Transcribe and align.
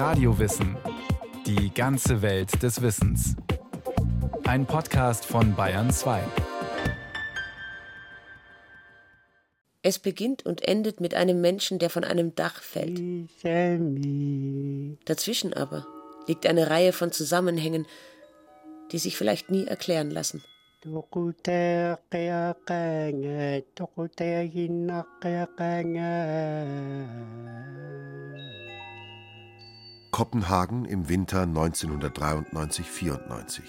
Radiowissen. 0.00 0.78
Die 1.44 1.74
ganze 1.74 2.22
Welt 2.22 2.62
des 2.62 2.80
Wissens. 2.80 3.36
Ein 4.44 4.64
Podcast 4.64 5.26
von 5.26 5.54
Bayern 5.54 5.90
2. 5.90 6.22
Es 9.82 9.98
beginnt 9.98 10.46
und 10.46 10.66
endet 10.66 11.02
mit 11.02 11.14
einem 11.14 11.42
Menschen, 11.42 11.78
der 11.78 11.90
von 11.90 12.04
einem 12.04 12.34
Dach 12.34 12.62
fällt. 12.62 12.98
Dazwischen 15.04 15.52
aber 15.52 15.86
liegt 16.26 16.46
eine 16.46 16.70
Reihe 16.70 16.94
von 16.94 17.12
Zusammenhängen, 17.12 17.86
die 18.92 18.98
sich 18.98 19.18
vielleicht 19.18 19.50
nie 19.50 19.66
erklären 19.66 20.10
lassen. 20.10 20.42
Kopenhagen 30.20 30.84
im 30.84 31.08
Winter 31.08 31.44
1993-94. 31.44 33.62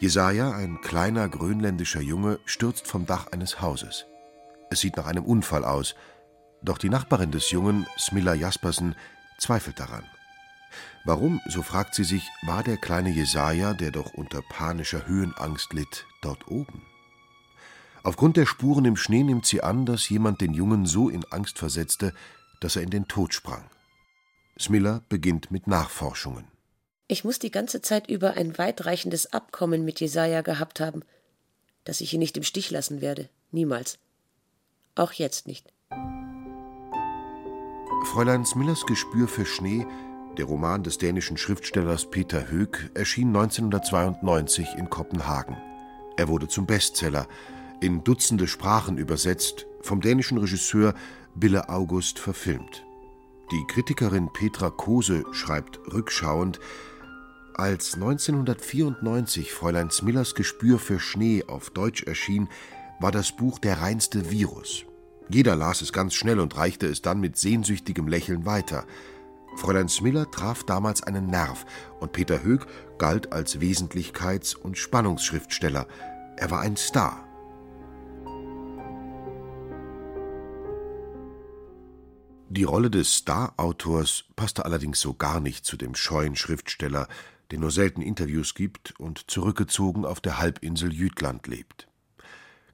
Jesaja, 0.00 0.50
ein 0.50 0.80
kleiner 0.80 1.28
grönländischer 1.28 2.00
Junge, 2.00 2.40
stürzt 2.46 2.88
vom 2.88 3.06
Dach 3.06 3.28
eines 3.28 3.60
Hauses. 3.60 4.06
Es 4.70 4.80
sieht 4.80 4.96
nach 4.96 5.06
einem 5.06 5.24
Unfall 5.24 5.64
aus, 5.64 5.94
doch 6.62 6.78
die 6.78 6.88
Nachbarin 6.88 7.30
des 7.30 7.52
Jungen, 7.52 7.86
Smilla 7.96 8.34
Jaspersen, 8.34 8.96
zweifelt 9.38 9.78
daran. 9.78 10.02
Warum, 11.04 11.40
so 11.46 11.62
fragt 11.62 11.94
sie 11.94 12.02
sich, 12.02 12.28
war 12.42 12.64
der 12.64 12.76
kleine 12.76 13.10
Jesaja, 13.10 13.72
der 13.72 13.92
doch 13.92 14.14
unter 14.14 14.42
panischer 14.42 15.06
Höhenangst 15.06 15.72
litt, 15.72 16.06
dort 16.22 16.48
oben? 16.48 16.82
Aufgrund 18.02 18.36
der 18.36 18.46
Spuren 18.46 18.84
im 18.84 18.96
Schnee 18.96 19.22
nimmt 19.22 19.46
sie 19.46 19.62
an, 19.62 19.86
dass 19.86 20.08
jemand 20.08 20.40
den 20.40 20.54
Jungen 20.54 20.86
so 20.86 21.08
in 21.08 21.24
Angst 21.30 21.56
versetzte, 21.56 22.12
dass 22.58 22.74
er 22.74 22.82
in 22.82 22.90
den 22.90 23.06
Tod 23.06 23.32
sprang. 23.32 23.62
Smilla 24.58 25.02
beginnt 25.08 25.50
mit 25.50 25.66
Nachforschungen. 25.66 26.44
Ich 27.08 27.24
muss 27.24 27.38
die 27.38 27.50
ganze 27.50 27.82
Zeit 27.82 28.08
über 28.08 28.34
ein 28.34 28.58
weitreichendes 28.58 29.32
Abkommen 29.32 29.84
mit 29.84 30.00
Jesaja 30.00 30.40
gehabt 30.40 30.80
haben, 30.80 31.02
dass 31.84 32.00
ich 32.00 32.12
ihn 32.12 32.18
nicht 32.18 32.36
im 32.36 32.42
Stich 32.42 32.70
lassen 32.70 33.00
werde. 33.00 33.28
Niemals. 33.52 33.98
Auch 34.94 35.12
jetzt 35.12 35.46
nicht. 35.46 35.72
Fräulein 38.06 38.44
Smillers 38.44 38.86
Gespür 38.86 39.28
für 39.28 39.46
Schnee, 39.46 39.86
der 40.38 40.46
Roman 40.46 40.82
des 40.82 40.98
dänischen 40.98 41.36
Schriftstellers 41.36 42.10
Peter 42.10 42.50
Höeg, 42.50 42.90
erschien 42.94 43.28
1992 43.28 44.74
in 44.76 44.88
Kopenhagen. 44.90 45.56
Er 46.16 46.28
wurde 46.28 46.48
zum 46.48 46.66
Bestseller, 46.66 47.28
in 47.80 48.04
Dutzende 48.04 48.48
Sprachen 48.48 48.96
übersetzt, 48.96 49.66
vom 49.80 50.00
dänischen 50.00 50.38
Regisseur 50.38 50.94
Bille 51.34 51.68
August 51.68 52.18
verfilmt. 52.18 52.85
Die 53.52 53.64
Kritikerin 53.68 54.32
Petra 54.32 54.70
Kose 54.70 55.24
schreibt 55.30 55.78
rückschauend, 55.92 56.58
als 57.54 57.94
1994 57.94 59.52
Fräulein 59.52 59.90
Smillers 59.90 60.34
Gespür 60.34 60.78
für 60.78 60.98
Schnee 60.98 61.44
auf 61.46 61.70
Deutsch 61.70 62.02
erschien, 62.02 62.48
war 63.00 63.12
das 63.12 63.36
Buch 63.36 63.58
der 63.58 63.80
reinste 63.80 64.30
Virus. 64.30 64.84
Jeder 65.28 65.56
las 65.56 65.80
es 65.80 65.92
ganz 65.92 66.14
schnell 66.14 66.40
und 66.40 66.56
reichte 66.56 66.86
es 66.86 67.02
dann 67.02 67.20
mit 67.20 67.36
sehnsüchtigem 67.38 68.08
Lächeln 68.08 68.46
weiter. 68.46 68.84
Fräulein 69.56 69.88
Smiller 69.88 70.30
traf 70.30 70.64
damals 70.64 71.02
einen 71.02 71.28
Nerv 71.28 71.64
und 72.00 72.12
Peter 72.12 72.42
Höeg 72.42 72.66
galt 72.98 73.32
als 73.32 73.58
Wesentlichkeits- 73.58 74.56
und 74.56 74.76
Spannungsschriftsteller. 74.76 75.86
Er 76.36 76.50
war 76.50 76.60
ein 76.60 76.76
Star. 76.76 77.25
Die 82.48 82.62
Rolle 82.62 82.90
des 82.90 83.12
Star-Autors 83.12 84.24
passte 84.36 84.64
allerdings 84.64 85.00
so 85.00 85.14
gar 85.14 85.40
nicht 85.40 85.64
zu 85.64 85.76
dem 85.76 85.96
scheuen 85.96 86.36
Schriftsteller, 86.36 87.08
der 87.50 87.58
nur 87.58 87.72
selten 87.72 88.02
Interviews 88.02 88.54
gibt 88.54 88.94
und 89.00 89.28
zurückgezogen 89.28 90.04
auf 90.04 90.20
der 90.20 90.38
Halbinsel 90.38 90.92
Jütland 90.92 91.48
lebt. 91.48 91.88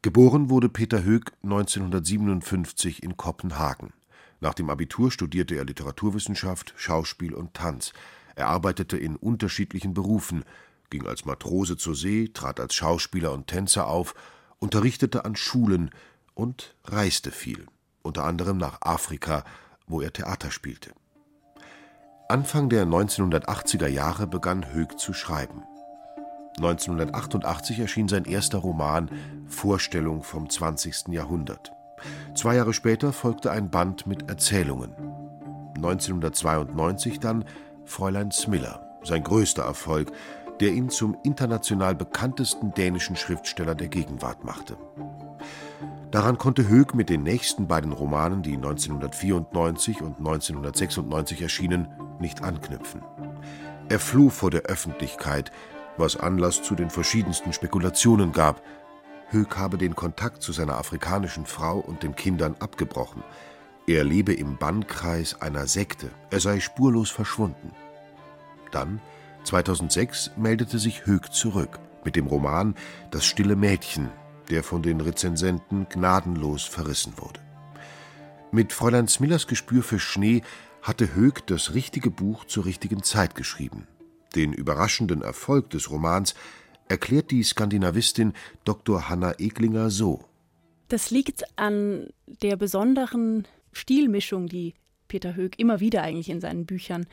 Geboren 0.02 0.50
wurde 0.50 0.69
Peter 0.69 1.04
Höeg 1.04 1.32
1957 1.42 3.02
in 3.02 3.16
Kopenhagen. 3.16 3.94
Nach 4.41 4.52
dem 4.52 4.69
Abitur 4.69 5.10
studierte 5.10 5.54
er 5.54 5.64
Literaturwissenschaft, 5.64 6.75
Schauspiel 6.76 7.32
und 7.32 7.54
Tanz. 7.54 7.94
Er 8.34 8.48
arbeitete 8.48 8.98
in 8.98 9.16
unterschiedlichen 9.16 9.94
Berufen, 9.94 10.44
ging 10.91 11.06
als 11.06 11.25
Matrose 11.25 11.78
zur 11.78 11.94
See, 11.94 12.28
trat 12.28 12.60
als 12.60 12.75
Schauspieler 12.75 13.32
und 13.32 13.46
Tänzer 13.46 13.86
auf, 13.86 14.14
unterrichtete 14.58 15.25
an 15.25 15.34
Schulen 15.34 15.91
und 16.34 16.75
reiste 16.84 17.30
viel, 17.30 17.66
unter 18.02 18.25
anderem 18.25 18.58
nach 18.58 18.82
Afrika, 18.82 19.44
wo 19.87 20.00
er 20.00 20.12
Theater 20.12 20.50
spielte. 20.50 20.93
Anfang 22.28 22.69
der 22.69 22.87
1980er 22.87 23.88
Jahre 23.88 24.26
begann 24.26 24.72
Höeg 24.72 24.98
zu 24.98 25.12
schreiben. 25.12 25.62
1988 26.56 27.78
erschien 27.78 28.09
sein 28.09 28.25
erster 28.25 28.59
Roman 28.59 29.10
Vorstellung 29.47 30.22
vom 30.22 30.48
20. 30.48 31.09
Jahrhundert. 31.09 31.72
Zwei 32.34 32.56
Jahre 32.56 32.72
später 32.72 33.12
folgte 33.12 33.50
ein 33.50 33.70
Band 33.70 34.06
mit 34.06 34.28
Erzählungen. 34.28 34.94
1992 35.76 37.20
dann 37.20 37.44
Fräulein 37.84 38.31
Smiller, 38.31 38.99
sein 39.03 39.25
größter 39.25 39.64
Erfolg, 39.64 40.12
der 40.60 40.72
ihn 40.72 40.91
zum 40.91 41.16
international 41.25 41.94
bekanntesten 41.94 42.72
dänischen 42.75 43.16
Schriftsteller 43.16 43.75
der 43.75 43.88
Gegenwart 43.88 44.44
machte. 44.44 44.76
Daran 46.12 46.36
konnte 46.36 46.68
Höeg 46.68 46.94
mit 46.94 47.08
den 47.08 47.22
nächsten 47.22 47.66
beiden 47.66 47.90
Romanen, 47.90 48.42
die 48.42 48.56
1994 48.56 50.02
und 50.02 50.18
1996 50.18 51.40
erschienen, 51.40 51.88
nicht 52.20 52.42
anknüpfen. 52.42 53.00
Er 53.88 53.98
floh 53.98 54.28
vor 54.28 54.50
der 54.50 54.64
Öffentlichkeit, 54.64 55.50
was 55.96 56.18
Anlass 56.18 56.62
zu 56.62 56.74
den 56.74 56.90
verschiedensten 56.90 57.54
Spekulationen 57.54 58.32
gab. 58.32 58.62
Höck 59.30 59.56
habe 59.56 59.78
den 59.78 59.96
Kontakt 59.96 60.42
zu 60.42 60.52
seiner 60.52 60.76
afrikanischen 60.76 61.46
Frau 61.46 61.78
und 61.78 62.02
den 62.02 62.14
Kindern 62.14 62.56
abgebrochen. 62.60 63.22
Er 63.86 64.04
lebe 64.04 64.34
im 64.34 64.58
Bannkreis 64.58 65.40
einer 65.40 65.66
Sekte, 65.66 66.10
er 66.28 66.40
sei 66.40 66.60
spurlos 66.60 67.10
verschwunden. 67.10 67.72
Dann, 68.70 69.00
2006, 69.44 70.32
meldete 70.36 70.78
sich 70.78 71.06
Höck 71.06 71.32
zurück 71.32 71.78
mit 72.04 72.16
dem 72.16 72.26
Roman 72.26 72.74
Das 73.10 73.24
stille 73.24 73.56
Mädchen, 73.56 74.10
der 74.50 74.62
von 74.62 74.82
den 74.82 75.00
Rezensenten 75.00 75.86
gnadenlos 75.88 76.64
verrissen 76.64 77.14
wurde. 77.16 77.41
Mit 78.50 78.72
Fräulein 78.72 79.08
Smillers 79.08 79.47
Gespür 79.47 79.82
für 79.82 79.98
Schnee 79.98 80.42
hatte 80.82 81.14
Höck 81.14 81.47
das 81.47 81.75
richtige 81.75 82.10
Buch 82.10 82.44
zur 82.44 82.66
richtigen 82.66 83.02
Zeit 83.02 83.34
geschrieben. 83.34 83.86
Den 84.34 84.52
überraschenden 84.52 85.22
Erfolg 85.22 85.70
des 85.70 85.91
Romans 85.91 86.34
erklärt 86.88 87.31
die 87.31 87.42
Skandinavistin 87.42 88.34
Dr. 88.64 89.08
Hanna 89.08 89.38
Eglinger 89.38 89.91
so. 89.91 90.25
Das 90.88 91.10
liegt 91.10 91.44
an 91.56 92.08
der 92.26 92.56
besonderen 92.56 93.47
Stilmischung, 93.72 94.48
die 94.48 94.75
Peter 95.08 95.34
Höeg 95.34 95.58
immer 95.58 95.81
wieder 95.81 96.02
eigentlich 96.02 96.28
in 96.28 96.41
seinen 96.41 96.66
Büchern 96.66 97.06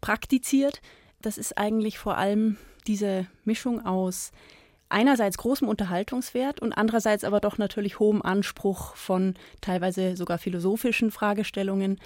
praktiziert. 0.00 0.82
Das 1.22 1.38
ist 1.38 1.56
eigentlich 1.56 1.98
vor 1.98 2.18
allem 2.18 2.58
diese 2.86 3.26
Mischung 3.44 3.84
aus 3.84 4.32
einerseits 4.94 5.36
großem 5.38 5.68
Unterhaltungswert 5.68 6.60
und 6.60 6.72
andererseits 6.72 7.24
aber 7.24 7.40
doch 7.40 7.58
natürlich 7.58 7.98
hohem 7.98 8.22
Anspruch 8.22 8.94
von 8.94 9.34
teilweise 9.60 10.16
sogar 10.16 10.38
philosophischen 10.38 11.10
Fragestellungen. 11.10 11.98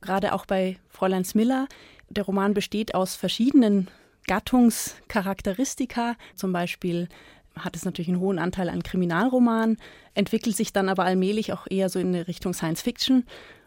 Gerade 0.00 0.32
auch 0.32 0.46
bei 0.46 0.78
Fräulein 0.88 1.24
Smiller. 1.24 1.68
Der 2.08 2.24
Roman 2.24 2.54
besteht 2.54 2.94
aus 2.94 3.14
verschiedenen 3.14 3.88
Gattungscharakteristika. 4.26 6.16
Zum 6.34 6.52
Beispiel 6.52 7.08
hat 7.56 7.76
es 7.76 7.84
natürlich 7.84 8.08
einen 8.08 8.20
hohen 8.20 8.38
Anteil 8.38 8.70
an 8.70 8.82
Kriminalroman, 8.82 9.76
entwickelt 10.14 10.56
sich 10.56 10.72
dann 10.72 10.88
aber 10.88 11.04
allmählich 11.04 11.52
auch 11.52 11.66
eher 11.68 11.90
so 11.90 11.98
in 11.98 12.14
Richtung 12.14 12.54
Science 12.54 12.80
Fiction. 12.80 13.26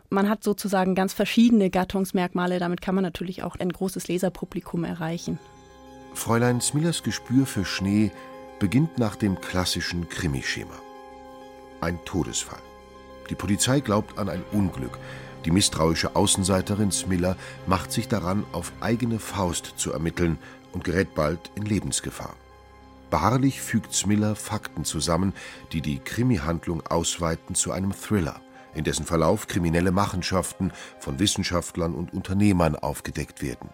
Man 0.10 0.30
hat 0.30 0.44
sozusagen 0.44 0.96
ganz 0.96 1.14
verschiedene 1.14 1.70
Gattungsmerkmale, 1.70 2.58
damit 2.58 2.82
kann 2.82 2.96
man 2.96 3.04
natürlich 3.04 3.44
auch 3.44 3.56
ein 3.56 3.70
großes 3.70 4.08
Leserpublikum 4.08 4.84
erreichen. 4.84 5.38
Fräulein 6.16 6.60
Smillers 6.60 7.04
Gespür 7.04 7.46
für 7.46 7.66
Schnee 7.66 8.12
beginnt 8.64 8.98
nach 8.98 9.18
dem 9.18 9.42
klassischen 9.42 10.08
Krimischema. 10.08 10.76
Ein 11.82 12.00
Todesfall. 12.06 12.62
Die 13.30 13.36
Polizei 13.36 13.82
glaubt 13.82 14.18
an 14.18 14.30
ein 14.30 14.42
Unglück. 14.54 14.98
Die 15.44 15.52
misstrauische 15.52 16.16
Außenseiterin 16.16 16.90
Smiller 16.90 17.36
macht 17.68 17.92
sich 17.92 18.08
daran, 18.08 18.46
auf 18.54 18.72
eigene 18.80 19.20
Faust 19.20 19.74
zu 19.76 19.92
ermitteln 19.92 20.40
und 20.72 20.86
gerät 20.86 21.14
bald 21.14 21.52
in 21.56 21.66
Lebensgefahr. 21.66 22.38
Beharrlich 23.10 23.60
fügt 23.60 23.94
Smiller 23.94 24.34
Fakten 24.34 24.86
zusammen, 24.86 25.34
die 25.74 25.82
die 25.82 26.00
Krimi-Handlung 26.00 26.88
ausweiten 26.88 27.56
zu 27.56 27.74
einem 27.74 27.92
Thriller, 27.92 28.40
in 28.74 28.86
dessen 28.86 29.06
Verlauf 29.06 29.48
kriminelle 29.48 29.92
Machenschaften 29.92 30.72
von 31.02 31.20
Wissenschaftlern 31.20 31.94
und 31.94 32.14
Unternehmern 32.14 32.78
aufgedeckt 32.78 33.42
werden. 33.42 33.72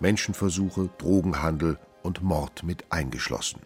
Menschenversuche, 0.00 0.88
Drogenhandel 0.96 1.78
und 2.02 2.22
Mord 2.22 2.62
mit 2.62 2.86
eingeschlossen. 2.90 3.60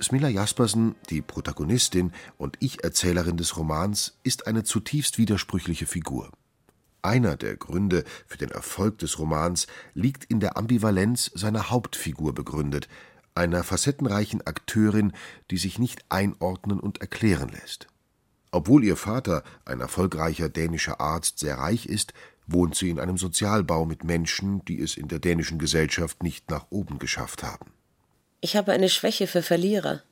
Smilla 0.00 0.28
Jaspersen, 0.28 0.94
die 1.10 1.22
Protagonistin 1.22 2.12
und 2.36 2.56
Ich-Erzählerin 2.60 3.36
des 3.36 3.56
Romans, 3.56 4.16
ist 4.22 4.46
eine 4.46 4.62
zutiefst 4.62 5.18
widersprüchliche 5.18 5.86
Figur. 5.86 6.30
Einer 7.02 7.36
der 7.36 7.56
Gründe 7.56 8.04
für 8.26 8.38
den 8.38 8.50
Erfolg 8.50 8.98
des 8.98 9.18
Romans 9.18 9.66
liegt 9.94 10.24
in 10.24 10.40
der 10.40 10.56
Ambivalenz 10.56 11.30
seiner 11.34 11.70
Hauptfigur 11.70 12.34
begründet, 12.34 12.88
einer 13.34 13.64
facettenreichen 13.64 14.46
Akteurin, 14.46 15.12
die 15.50 15.58
sich 15.58 15.78
nicht 15.78 16.04
einordnen 16.08 16.80
und 16.80 17.00
erklären 17.00 17.48
lässt. 17.48 17.86
Obwohl 18.50 18.84
ihr 18.84 18.96
Vater, 18.96 19.42
ein 19.64 19.80
erfolgreicher 19.80 20.48
dänischer 20.48 21.00
Arzt, 21.00 21.38
sehr 21.40 21.58
reich 21.58 21.86
ist, 21.86 22.14
wohnt 22.46 22.74
sie 22.74 22.90
in 22.90 22.98
einem 22.98 23.18
Sozialbau 23.18 23.84
mit 23.84 24.04
Menschen, 24.04 24.64
die 24.64 24.80
es 24.80 24.96
in 24.96 25.08
der 25.08 25.18
dänischen 25.18 25.58
Gesellschaft 25.58 26.22
nicht 26.22 26.50
nach 26.50 26.66
oben 26.70 26.98
geschafft 26.98 27.42
haben. 27.42 27.72
Ich 28.40 28.56
habe 28.56 28.72
eine 28.72 28.88
Schwäche 28.88 29.26
für 29.26 29.42
Verlierer. 29.42 30.02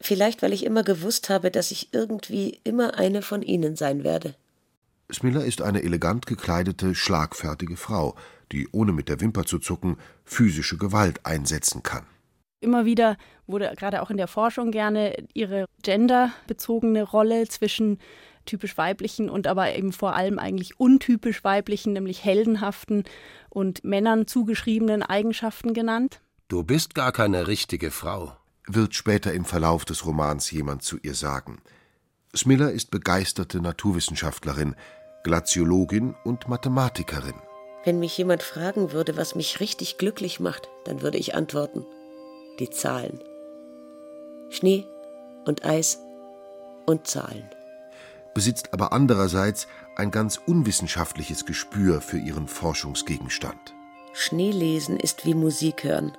Vielleicht, 0.00 0.42
weil 0.42 0.52
ich 0.52 0.64
immer 0.64 0.84
gewusst 0.84 1.30
habe, 1.30 1.50
dass 1.50 1.70
ich 1.70 1.92
irgendwie 1.92 2.60
immer 2.64 2.98
eine 2.98 3.22
von 3.22 3.42
ihnen 3.42 3.76
sein 3.76 4.04
werde. 4.04 4.34
Smiller 5.12 5.44
ist 5.44 5.62
eine 5.62 5.82
elegant 5.82 6.26
gekleidete, 6.26 6.94
schlagfertige 6.94 7.76
Frau, 7.76 8.16
die 8.52 8.68
ohne 8.72 8.92
mit 8.92 9.08
der 9.08 9.20
Wimper 9.20 9.44
zu 9.44 9.58
zucken 9.58 9.96
physische 10.24 10.76
Gewalt 10.76 11.24
einsetzen 11.24 11.82
kann. 11.82 12.04
Immer 12.60 12.84
wieder 12.84 13.16
wurde 13.46 13.72
gerade 13.76 14.02
auch 14.02 14.10
in 14.10 14.16
der 14.16 14.28
Forschung 14.28 14.70
gerne 14.70 15.14
ihre 15.34 15.66
genderbezogene 15.82 17.02
Rolle 17.02 17.46
zwischen 17.48 17.98
typisch 18.44 18.78
weiblichen 18.78 19.28
und 19.28 19.46
aber 19.46 19.74
eben 19.74 19.92
vor 19.92 20.14
allem 20.14 20.38
eigentlich 20.38 20.78
untypisch 20.78 21.44
weiblichen, 21.44 21.92
nämlich 21.92 22.24
heldenhaften 22.24 23.04
und 23.48 23.84
Männern 23.84 24.26
zugeschriebenen 24.26 25.02
Eigenschaften 25.02 25.74
genannt. 25.74 26.20
Du 26.48 26.62
bist 26.62 26.94
gar 26.94 27.10
keine 27.10 27.48
richtige 27.48 27.90
Frau, 27.90 28.36
wird 28.68 28.94
später 28.94 29.32
im 29.32 29.44
Verlauf 29.44 29.84
des 29.84 30.06
Romans 30.06 30.48
jemand 30.52 30.84
zu 30.84 30.96
ihr 31.02 31.14
sagen. 31.14 31.60
Smiller 32.36 32.70
ist 32.70 32.92
begeisterte 32.92 33.60
Naturwissenschaftlerin, 33.60 34.76
Glaziologin 35.24 36.14
und 36.22 36.46
Mathematikerin. 36.46 37.34
Wenn 37.82 37.98
mich 37.98 38.16
jemand 38.16 38.44
fragen 38.44 38.92
würde, 38.92 39.16
was 39.16 39.34
mich 39.34 39.58
richtig 39.58 39.98
glücklich 39.98 40.38
macht, 40.38 40.68
dann 40.84 41.02
würde 41.02 41.18
ich 41.18 41.34
antworten: 41.34 41.84
die 42.60 42.70
Zahlen. 42.70 43.18
Schnee 44.50 44.86
und 45.46 45.64
Eis 45.64 45.98
und 46.86 47.08
Zahlen. 47.08 47.50
Besitzt 48.34 48.72
aber 48.72 48.92
andererseits 48.92 49.66
ein 49.96 50.12
ganz 50.12 50.36
unwissenschaftliches 50.46 51.44
Gespür 51.44 52.00
für 52.00 52.18
ihren 52.18 52.46
Forschungsgegenstand. 52.46 53.74
Schneelesen 54.12 54.96
ist 55.00 55.26
wie 55.26 55.34
Musik 55.34 55.82
hören. 55.82 56.16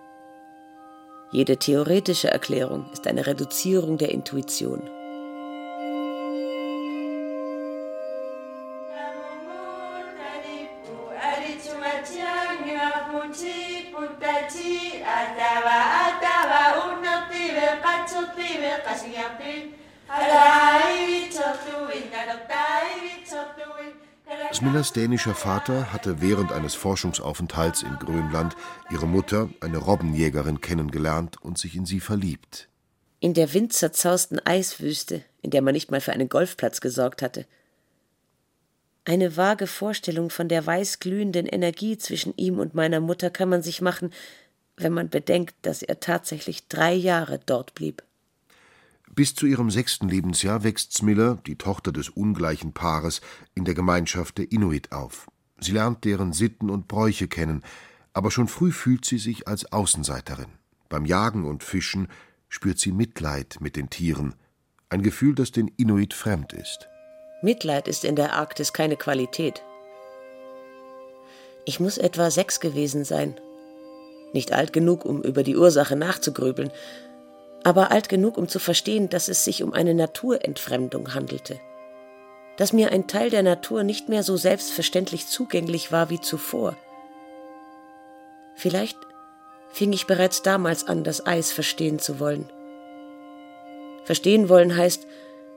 Jede 1.32 1.58
theoretische 1.58 2.30
Erklärung 2.30 2.86
ist 2.94 3.06
eine 3.06 3.28
Reduzierung 3.28 3.98
der 3.98 4.12
Intuition. 4.12 4.82
Smillers 24.58 24.92
dänischer 24.92 25.36
Vater 25.36 25.94
hatte 25.94 26.20
während 26.20 26.52
eines 26.52 26.74
Forschungsaufenthalts 26.74 27.84
in 27.84 27.96
Grönland 28.00 28.56
ihre 28.90 29.06
Mutter, 29.06 29.50
eine 29.62 29.78
Robbenjägerin, 29.78 30.62
kennengelernt 30.62 31.40
und 31.40 31.60
sich 31.60 31.76
in 31.76 31.86
sie 31.86 32.00
verliebt. 32.00 32.68
In 33.20 33.36
der 33.36 33.54
windzerzausten 33.54 34.44
Eiswüste, 34.44 35.24
in 35.44 35.52
der 35.52 35.62
man 35.62 35.76
nicht 35.76 35.92
mal 35.92 36.02
für 36.02 36.12
einen 36.12 36.28
Golfplatz 36.28 36.82
gesorgt 36.82 37.22
hatte. 37.22 37.46
Eine 39.06 39.38
vage 39.38 39.68
Vorstellung 39.68 40.32
von 40.32 40.48
der 40.48 40.66
weißglühenden 40.66 41.46
Energie 41.46 42.00
zwischen 42.00 42.36
ihm 42.36 42.58
und 42.58 42.74
meiner 42.74 43.00
Mutter 43.00 43.30
kann 43.30 43.50
man 43.50 43.62
sich 43.62 43.80
machen, 43.80 44.12
wenn 44.76 44.92
man 44.92 45.10
bedenkt, 45.10 45.54
dass 45.62 45.84
er 45.84 46.00
tatsächlich 46.00 46.68
drei 46.68 46.96
Jahre 46.96 47.40
dort 47.46 47.76
blieb. 47.76 48.02
Bis 49.18 49.34
zu 49.34 49.48
ihrem 49.48 49.72
sechsten 49.72 50.10
Lebensjahr 50.10 50.64
wächst 50.64 50.94
Smiller, 50.94 51.40
die 51.48 51.56
Tochter 51.56 51.92
des 51.92 52.08
ungleichen 52.10 52.74
Paares, 52.74 53.20
in 53.56 53.66
der 53.66 53.74
Gemeinschaft 53.74 54.38
der 54.38 54.52
Inuit 54.52 54.92
auf. 54.92 55.26
Sie 55.60 55.72
lernt 55.72 56.06
deren 56.06 56.34
Sitten 56.34 56.70
und 56.70 56.88
Bräuche 56.88 57.28
kennen, 57.28 57.64
aber 58.14 58.30
schon 58.30 58.48
früh 58.48 58.72
fühlt 58.72 59.06
sie 59.06 59.18
sich 59.18 59.48
als 59.48 59.72
Außenseiterin. 59.72 60.52
Beim 60.88 61.04
Jagen 61.04 61.46
und 61.46 61.64
Fischen 61.64 62.10
spürt 62.48 62.78
sie 62.78 62.92
Mitleid 62.92 63.58
mit 63.60 63.76
den 63.76 63.90
Tieren, 63.90 64.36
ein 64.90 65.02
Gefühl, 65.02 65.34
das 65.34 65.52
den 65.52 65.68
Inuit 65.68 66.14
fremd 66.14 66.54
ist. 66.54 66.88
Mitleid 67.42 67.88
ist 67.88 68.06
in 68.06 68.16
der 68.16 68.34
Arktis 68.34 68.72
keine 68.72 68.98
Qualität. 68.98 69.64
Ich 71.66 71.80
muss 71.80 71.98
etwa 71.98 72.30
sechs 72.30 72.60
gewesen 72.60 73.04
sein. 73.04 73.34
Nicht 74.32 74.52
alt 74.52 74.74
genug, 74.74 75.06
um 75.06 75.24
über 75.24 75.42
die 75.42 75.56
Ursache 75.56 75.96
nachzugrübeln, 75.96 76.70
aber 77.68 77.92
alt 77.92 78.08
genug, 78.08 78.38
um 78.38 78.48
zu 78.48 78.60
verstehen, 78.60 79.10
dass 79.10 79.28
es 79.28 79.44
sich 79.44 79.62
um 79.62 79.74
eine 79.74 79.94
Naturentfremdung 79.94 81.14
handelte. 81.14 81.60
Dass 82.56 82.72
mir 82.72 82.94
ein 82.94 83.08
Teil 83.08 83.30
der 83.30 83.44
Natur 83.44 83.84
nicht 83.84 84.08
mehr 84.08 84.24
so 84.24 84.38
selbstverständlich 84.38 85.28
zugänglich 85.28 85.92
war 85.92 86.10
wie 86.10 86.22
zuvor. 86.22 86.78
Vielleicht 88.56 88.98
fing 89.70 89.92
ich 89.92 90.08
bereits 90.08 90.44
damals 90.44 90.88
an, 90.88 91.04
das 91.04 91.26
Eis 91.28 91.52
verstehen 91.52 92.00
zu 92.00 92.22
wollen. 92.22 92.50
Verstehen 94.06 94.48
wollen 94.48 94.78
heißt, 94.78 95.06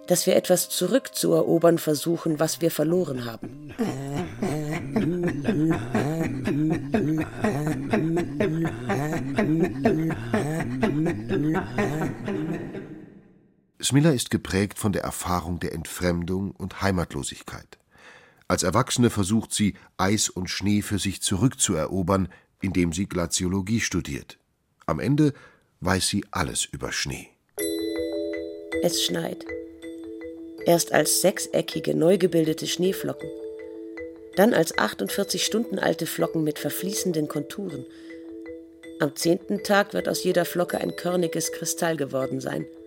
dass 0.09 0.27
wir 0.27 0.35
etwas 0.35 0.69
zurückzuerobern 0.69 1.79
versuchen, 1.79 2.41
was 2.41 2.61
wir 2.61 2.73
verloren 2.73 3.25
haben. 3.25 3.73
Smiller 13.82 14.12
ist 14.12 14.31
geprägt 14.31 14.79
von 14.79 14.93
der 14.93 15.03
Erfahrung 15.03 15.59
der 15.61 15.73
Entfremdung 15.73 16.50
und 16.53 16.82
Heimatlosigkeit. 16.82 17.79
Als 18.49 18.62
Erwachsene 18.62 19.11
versucht 19.11 19.55
sie, 19.55 19.75
Eis 19.97 20.29
und 20.29 20.50
Schnee 20.50 20.82
für 20.82 20.99
sich 20.99 21.23
zurückzuerobern, 21.23 22.29
indem 22.61 22.93
sie 22.93 23.06
Glaziologie 23.06 23.81
studiert. 23.81 24.38
Am 24.87 25.00
Ende 25.00 25.32
weiß 25.81 26.09
sie 26.09 26.25
alles 26.31 26.65
über 26.65 26.93
Schnee. 26.93 27.29
Es 28.82 29.03
schneit. 29.03 29.44
Erst 30.67 30.93
als 30.93 31.21
sechseckige, 31.21 31.94
neu 31.94 32.19
gebildete 32.19 32.67
Schneeflocken. 32.67 33.31
Dann 34.37 34.53
als 34.53 34.76
48 34.76 35.44
Stunden 35.44 35.79
alte 35.79 36.07
Flocken 36.07 36.45
mit 36.45 36.59
verfließenden 36.59 37.28
Konturen. 37.28 37.87
Am 38.99 39.16
zehnten 39.16 39.62
Tag 39.62 39.95
wird 39.95 40.09
aus 40.09 40.23
jeder 40.25 40.45
Flocke 40.45 40.78
ein 40.78 40.97
körniges 40.97 41.52
Kristall 41.52 41.97
geworden 41.97 42.40
sein– 42.40 42.66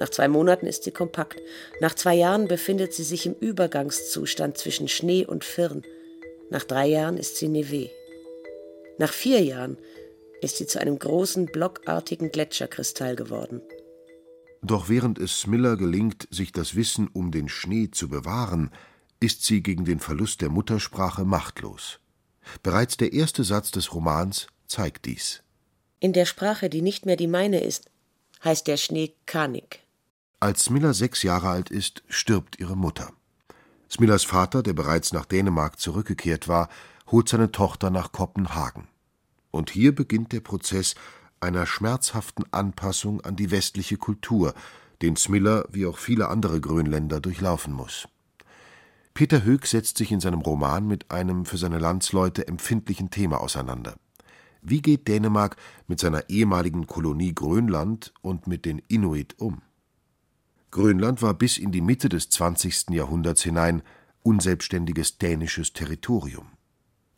nach 0.00 0.08
zwei 0.08 0.28
Monaten 0.28 0.66
ist 0.66 0.84
sie 0.84 0.92
kompakt. 0.92 1.42
Nach 1.82 1.94
zwei 1.94 2.14
Jahren 2.14 2.48
befindet 2.48 2.94
sie 2.94 3.04
sich 3.04 3.26
im 3.26 3.34
Übergangszustand 3.34 4.56
zwischen 4.56 4.88
Schnee 4.88 5.26
und 5.26 5.44
Firn. 5.44 5.82
Nach 6.48 6.64
drei 6.64 6.86
Jahren 6.86 7.18
ist 7.18 7.36
sie 7.36 7.48
Neve. 7.48 7.90
Nach 8.96 9.12
vier 9.12 9.42
Jahren 9.44 9.76
ist 10.40 10.56
sie 10.56 10.66
zu 10.66 10.80
einem 10.80 10.98
großen 10.98 11.44
blockartigen 11.46 12.32
Gletscherkristall 12.32 13.14
geworden. 13.14 13.60
Doch 14.62 14.88
während 14.88 15.18
es 15.18 15.38
Smiller 15.38 15.76
gelingt, 15.76 16.26
sich 16.30 16.50
das 16.50 16.74
Wissen 16.74 17.06
um 17.12 17.30
den 17.30 17.50
Schnee 17.50 17.90
zu 17.90 18.08
bewahren, 18.08 18.70
ist 19.20 19.44
sie 19.44 19.62
gegen 19.62 19.84
den 19.84 20.00
Verlust 20.00 20.40
der 20.40 20.48
Muttersprache 20.48 21.26
machtlos. 21.26 22.00
Bereits 22.62 22.96
der 22.96 23.12
erste 23.12 23.44
Satz 23.44 23.70
des 23.70 23.92
Romans 23.92 24.46
zeigt 24.66 25.04
dies. 25.04 25.42
In 25.98 26.14
der 26.14 26.24
Sprache, 26.24 26.70
die 26.70 26.80
nicht 26.80 27.04
mehr 27.04 27.16
die 27.16 27.26
meine 27.26 27.60
ist, 27.60 27.90
heißt 28.42 28.66
der 28.66 28.78
Schnee 28.78 29.12
Kanik. 29.26 29.80
Als 30.42 30.64
Smiller 30.64 30.94
sechs 30.94 31.22
Jahre 31.22 31.50
alt 31.50 31.68
ist, 31.68 32.02
stirbt 32.08 32.58
ihre 32.58 32.74
Mutter. 32.74 33.12
Smillers 33.90 34.24
Vater, 34.24 34.62
der 34.62 34.72
bereits 34.72 35.12
nach 35.12 35.26
Dänemark 35.26 35.78
zurückgekehrt 35.78 36.48
war, 36.48 36.70
holt 37.10 37.28
seine 37.28 37.52
Tochter 37.52 37.90
nach 37.90 38.10
Kopenhagen. 38.10 38.88
Und 39.50 39.68
hier 39.68 39.94
beginnt 39.94 40.32
der 40.32 40.40
Prozess 40.40 40.94
einer 41.40 41.66
schmerzhaften 41.66 42.44
Anpassung 42.52 43.20
an 43.20 43.36
die 43.36 43.50
westliche 43.50 43.98
Kultur, 43.98 44.54
den 45.02 45.16
Smiller 45.16 45.66
wie 45.70 45.84
auch 45.84 45.98
viele 45.98 46.28
andere 46.28 46.58
Grönländer 46.62 47.20
durchlaufen 47.20 47.74
muss. 47.74 48.08
Peter 49.12 49.44
Höeg 49.44 49.66
setzt 49.66 49.98
sich 49.98 50.10
in 50.10 50.20
seinem 50.20 50.40
Roman 50.40 50.86
mit 50.86 51.10
einem 51.10 51.44
für 51.44 51.58
seine 51.58 51.78
Landsleute 51.78 52.48
empfindlichen 52.48 53.10
Thema 53.10 53.42
auseinander. 53.42 53.96
Wie 54.62 54.80
geht 54.80 55.06
Dänemark 55.06 55.56
mit 55.86 56.00
seiner 56.00 56.30
ehemaligen 56.30 56.86
Kolonie 56.86 57.34
Grönland 57.34 58.14
und 58.22 58.46
mit 58.46 58.64
den 58.64 58.78
Inuit 58.88 59.38
um? 59.38 59.60
Grönland 60.70 61.20
war 61.20 61.34
bis 61.34 61.58
in 61.58 61.72
die 61.72 61.80
Mitte 61.80 62.08
des 62.08 62.30
20. 62.30 62.90
Jahrhunderts 62.90 63.42
hinein 63.42 63.82
unselbstständiges 64.22 65.18
dänisches 65.18 65.72
Territorium. 65.72 66.46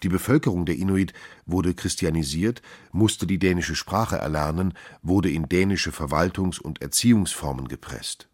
Die 0.02 0.08
Bevölkerung 0.08 0.66
der 0.66 0.76
Inuit 0.76 1.12
wurde 1.46 1.74
christianisiert, 1.74 2.62
musste 2.90 3.26
die 3.26 3.38
dänische 3.38 3.76
Sprache 3.76 4.16
erlernen, 4.16 4.74
wurde 5.02 5.30
in 5.30 5.48
dänische 5.48 5.90
Verwaltungs- 5.90 6.60
und 6.60 6.82
Erziehungsformen 6.82 7.68
gepresst. 7.68 8.28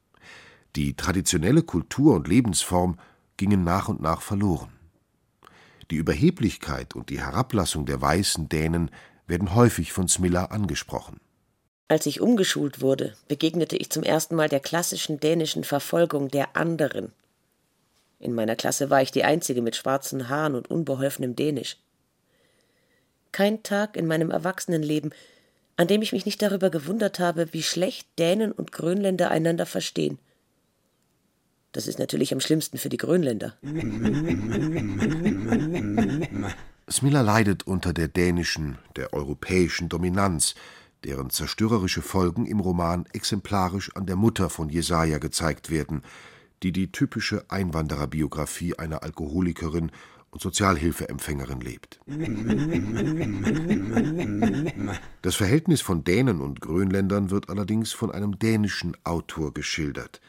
Die 0.77 0.95
traditionelle 0.95 1.63
Kultur 1.63 2.15
und 2.15 2.29
Lebensform 2.29 2.99
gingen 3.37 3.65
nach 3.65 3.89
und 3.89 4.01
nach 4.01 4.23
verloren. 4.23 4.71
Die 5.91 5.97
Überheblichkeit 5.97 6.95
und 6.95 7.11
die 7.11 7.21
Herablassung 7.21 7.87
der 7.87 8.01
weißen 8.01 8.49
Dänen 8.49 8.91
werden 9.27 9.55
häufig 9.55 9.93
von 9.93 10.09
Smilla 10.09 10.47
angesprochen. 10.47 11.21
Als 11.89 12.05
ich 12.05 12.21
umgeschult 12.21 12.83
wurde, 12.83 13.15
begegnete 13.29 13.77
ich 13.77 13.89
zum 13.89 14.03
ersten 14.03 14.37
Mal 14.37 14.51
der 14.51 14.61
klassischen 14.61 15.21
dänischen 15.21 15.65
Verfolgung 15.65 16.29
der 16.29 16.55
anderen. 16.55 17.13
In 18.21 18.35
meiner 18.35 18.57
Klasse 18.57 18.91
war 18.91 19.01
ich 19.01 19.11
die 19.11 19.25
einzige 19.25 19.63
mit 19.63 19.75
schwarzen 19.75 20.29
Haaren 20.29 20.55
und 20.55 20.71
unbeholfenem 20.71 21.35
Dänisch. 21.35 21.79
Kein 23.33 23.63
Tag 23.63 23.97
in 23.97 24.07
meinem 24.07 24.31
Erwachsenenleben, 24.31 25.15
an 25.77 25.87
dem 25.87 26.03
ich 26.03 26.13
mich 26.13 26.27
nicht 26.27 26.43
darüber 26.43 26.69
gewundert 26.71 27.21
habe, 27.21 27.53
wie 27.53 27.63
schlecht 27.63 28.07
Dänen 28.19 28.53
und 28.53 28.73
Grönländer 28.73 29.31
einander 29.31 29.65
verstehen. 29.65 30.19
Das 31.73 31.87
ist 31.87 31.99
natürlich 31.99 32.33
am 32.33 32.41
schlimmsten 32.41 32.77
für 32.79 32.89
die 32.89 32.97
Grönländer. 32.97 33.55
Smilla 36.91 37.21
leidet 37.21 37.67
unter 37.67 37.93
der 37.93 38.09
dänischen, 38.09 38.79
der 38.97 39.13
europäischen 39.13 39.89
Dominanz, 39.89 40.55
deren 41.05 41.31
zerstörerische 41.31 42.03
Folgen 42.03 42.47
im 42.47 42.61
Roman 42.61 43.07
exemplarisch 43.13 43.95
an 43.97 44.07
der 44.07 44.17
Mutter 44.17 44.51
von 44.51 44.69
Jesaja 44.69 45.19
gezeigt 45.19 45.71
werden, 45.71 46.03
die 46.63 46.73
die 46.73 46.91
typische 46.91 47.45
Einwandererbiografie 47.49 48.79
einer 48.79 49.03
Alkoholikerin 49.03 49.93
und 50.31 50.43
Sozialhilfeempfängerin 50.43 51.61
lebt. 51.61 52.01
Das 55.23 55.37
Verhältnis 55.37 55.81
von 55.81 56.05
Dänen 56.05 56.41
und 56.41 56.61
Grönländern 56.61 57.31
wird 57.31 57.49
allerdings 57.49 57.93
von 57.93 58.11
einem 58.11 58.39
dänischen 58.39 58.97
Autor 59.05 59.55
geschildert. 59.55 60.21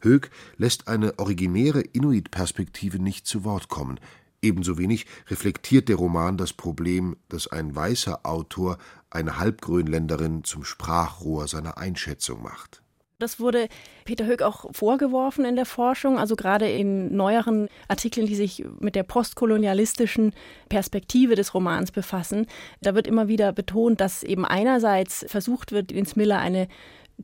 Höeg 0.00 0.30
lässt 0.56 0.88
eine 0.88 1.18
originäre 1.18 1.80
Inuit-Perspektive 1.80 2.98
nicht 2.98 3.26
zu 3.26 3.44
Wort 3.44 3.68
kommen. 3.68 4.00
Ebenso 4.40 4.78
wenig 4.78 5.06
reflektiert 5.28 5.88
der 5.88 5.96
Roman 5.96 6.36
das 6.36 6.52
Problem, 6.52 7.16
dass 7.28 7.46
ein 7.46 7.76
weißer 7.76 8.26
Autor 8.26 8.78
eine 9.14 9.38
Halbgrönländerin 9.38 10.44
zum 10.44 10.64
Sprachrohr 10.64 11.48
seiner 11.48 11.78
Einschätzung 11.78 12.42
macht. 12.42 12.82
Das 13.22 13.38
wurde 13.38 13.68
Peter 14.04 14.26
Höck 14.26 14.42
auch 14.42 14.66
vorgeworfen 14.74 15.44
in 15.44 15.54
der 15.54 15.64
Forschung, 15.64 16.18
also 16.18 16.34
gerade 16.34 16.68
in 16.68 17.14
neueren 17.14 17.68
Artikeln, 17.86 18.26
die 18.26 18.34
sich 18.34 18.64
mit 18.80 18.96
der 18.96 19.04
postkolonialistischen 19.04 20.32
Perspektive 20.68 21.36
des 21.36 21.54
Romans 21.54 21.92
befassen. 21.92 22.46
Da 22.80 22.96
wird 22.96 23.06
immer 23.06 23.28
wieder 23.28 23.52
betont, 23.52 24.00
dass 24.00 24.24
eben 24.24 24.44
einerseits 24.44 25.24
versucht 25.28 25.70
wird, 25.70 25.92
in 25.92 26.04
Miller 26.16 26.40
eine 26.40 26.66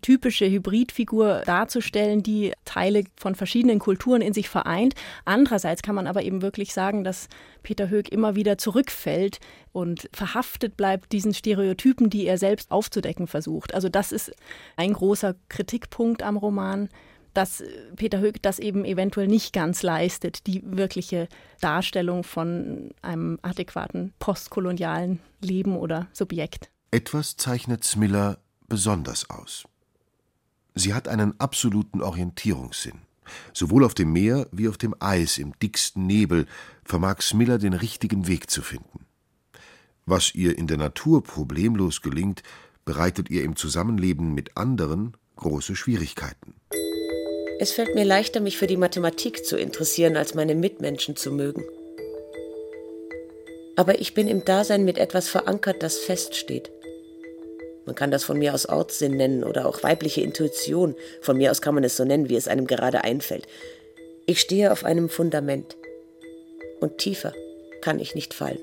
typische 0.00 0.48
Hybridfigur 0.48 1.42
darzustellen, 1.44 2.22
die 2.22 2.52
Teile 2.64 3.04
von 3.16 3.34
verschiedenen 3.34 3.78
Kulturen 3.78 4.20
in 4.20 4.32
sich 4.32 4.48
vereint. 4.48 4.94
Andererseits 5.24 5.82
kann 5.82 5.94
man 5.94 6.06
aber 6.06 6.22
eben 6.22 6.42
wirklich 6.42 6.72
sagen, 6.72 7.04
dass 7.04 7.28
Peter 7.62 7.90
Höck 7.90 8.10
immer 8.10 8.34
wieder 8.34 8.58
zurückfällt 8.58 9.40
und 9.72 10.08
verhaftet 10.12 10.76
bleibt 10.76 11.12
diesen 11.12 11.34
Stereotypen, 11.34 12.10
die 12.10 12.26
er 12.26 12.38
selbst 12.38 12.70
aufzudecken 12.70 13.26
versucht. 13.26 13.74
Also 13.74 13.88
das 13.88 14.12
ist 14.12 14.32
ein 14.76 14.92
großer 14.92 15.34
Kritikpunkt 15.48 16.22
am 16.22 16.36
Roman, 16.36 16.88
dass 17.34 17.62
Peter 17.96 18.20
Höck 18.20 18.42
das 18.42 18.58
eben 18.58 18.84
eventuell 18.84 19.28
nicht 19.28 19.52
ganz 19.52 19.82
leistet, 19.82 20.46
die 20.46 20.62
wirkliche 20.64 21.28
Darstellung 21.60 22.24
von 22.24 22.90
einem 23.02 23.38
adäquaten 23.42 24.12
postkolonialen 24.18 25.20
Leben 25.40 25.76
oder 25.76 26.08
Subjekt. 26.12 26.70
Etwas 26.90 27.36
zeichnet 27.36 27.84
Smiller 27.84 28.38
besonders 28.66 29.28
aus. 29.30 29.64
Sie 30.78 30.94
hat 30.94 31.08
einen 31.08 31.38
absoluten 31.40 32.02
Orientierungssinn. 32.02 33.00
Sowohl 33.52 33.84
auf 33.84 33.94
dem 33.94 34.12
Meer 34.12 34.46
wie 34.52 34.68
auf 34.68 34.78
dem 34.78 34.94
Eis 35.00 35.36
im 35.38 35.52
dicksten 35.58 36.06
Nebel 36.06 36.46
vermag 36.84 37.20
Smiller 37.20 37.58
den 37.58 37.72
richtigen 37.72 38.28
Weg 38.28 38.48
zu 38.48 38.62
finden. 38.62 39.04
Was 40.06 40.34
ihr 40.36 40.56
in 40.56 40.68
der 40.68 40.76
Natur 40.76 41.24
problemlos 41.24 42.00
gelingt, 42.00 42.44
bereitet 42.84 43.28
ihr 43.28 43.42
im 43.42 43.56
Zusammenleben 43.56 44.34
mit 44.34 44.56
anderen 44.56 45.16
große 45.34 45.74
Schwierigkeiten. 45.74 46.54
Es 47.58 47.72
fällt 47.72 47.96
mir 47.96 48.04
leichter, 48.04 48.40
mich 48.40 48.56
für 48.56 48.68
die 48.68 48.76
Mathematik 48.76 49.44
zu 49.44 49.58
interessieren, 49.58 50.16
als 50.16 50.34
meine 50.34 50.54
Mitmenschen 50.54 51.16
zu 51.16 51.32
mögen. 51.32 51.64
Aber 53.74 54.00
ich 54.00 54.14
bin 54.14 54.28
im 54.28 54.44
Dasein 54.44 54.84
mit 54.84 54.96
etwas 54.96 55.28
verankert, 55.28 55.82
das 55.82 55.98
feststeht. 55.98 56.70
Man 57.88 57.94
kann 57.94 58.10
das 58.10 58.22
von 58.22 58.38
mir 58.38 58.52
aus 58.52 58.68
Ortssinn 58.68 59.16
nennen 59.16 59.42
oder 59.42 59.64
auch 59.64 59.82
weibliche 59.82 60.20
Intuition. 60.20 60.94
Von 61.22 61.38
mir 61.38 61.50
aus 61.50 61.62
kann 61.62 61.74
man 61.74 61.84
es 61.84 61.96
so 61.96 62.04
nennen, 62.04 62.28
wie 62.28 62.36
es 62.36 62.46
einem 62.46 62.66
gerade 62.66 63.02
einfällt. 63.02 63.46
Ich 64.26 64.40
stehe 64.40 64.72
auf 64.72 64.84
einem 64.84 65.08
Fundament. 65.08 65.74
Und 66.80 66.98
tiefer 66.98 67.32
kann 67.80 67.98
ich 67.98 68.14
nicht 68.14 68.34
fallen. 68.34 68.60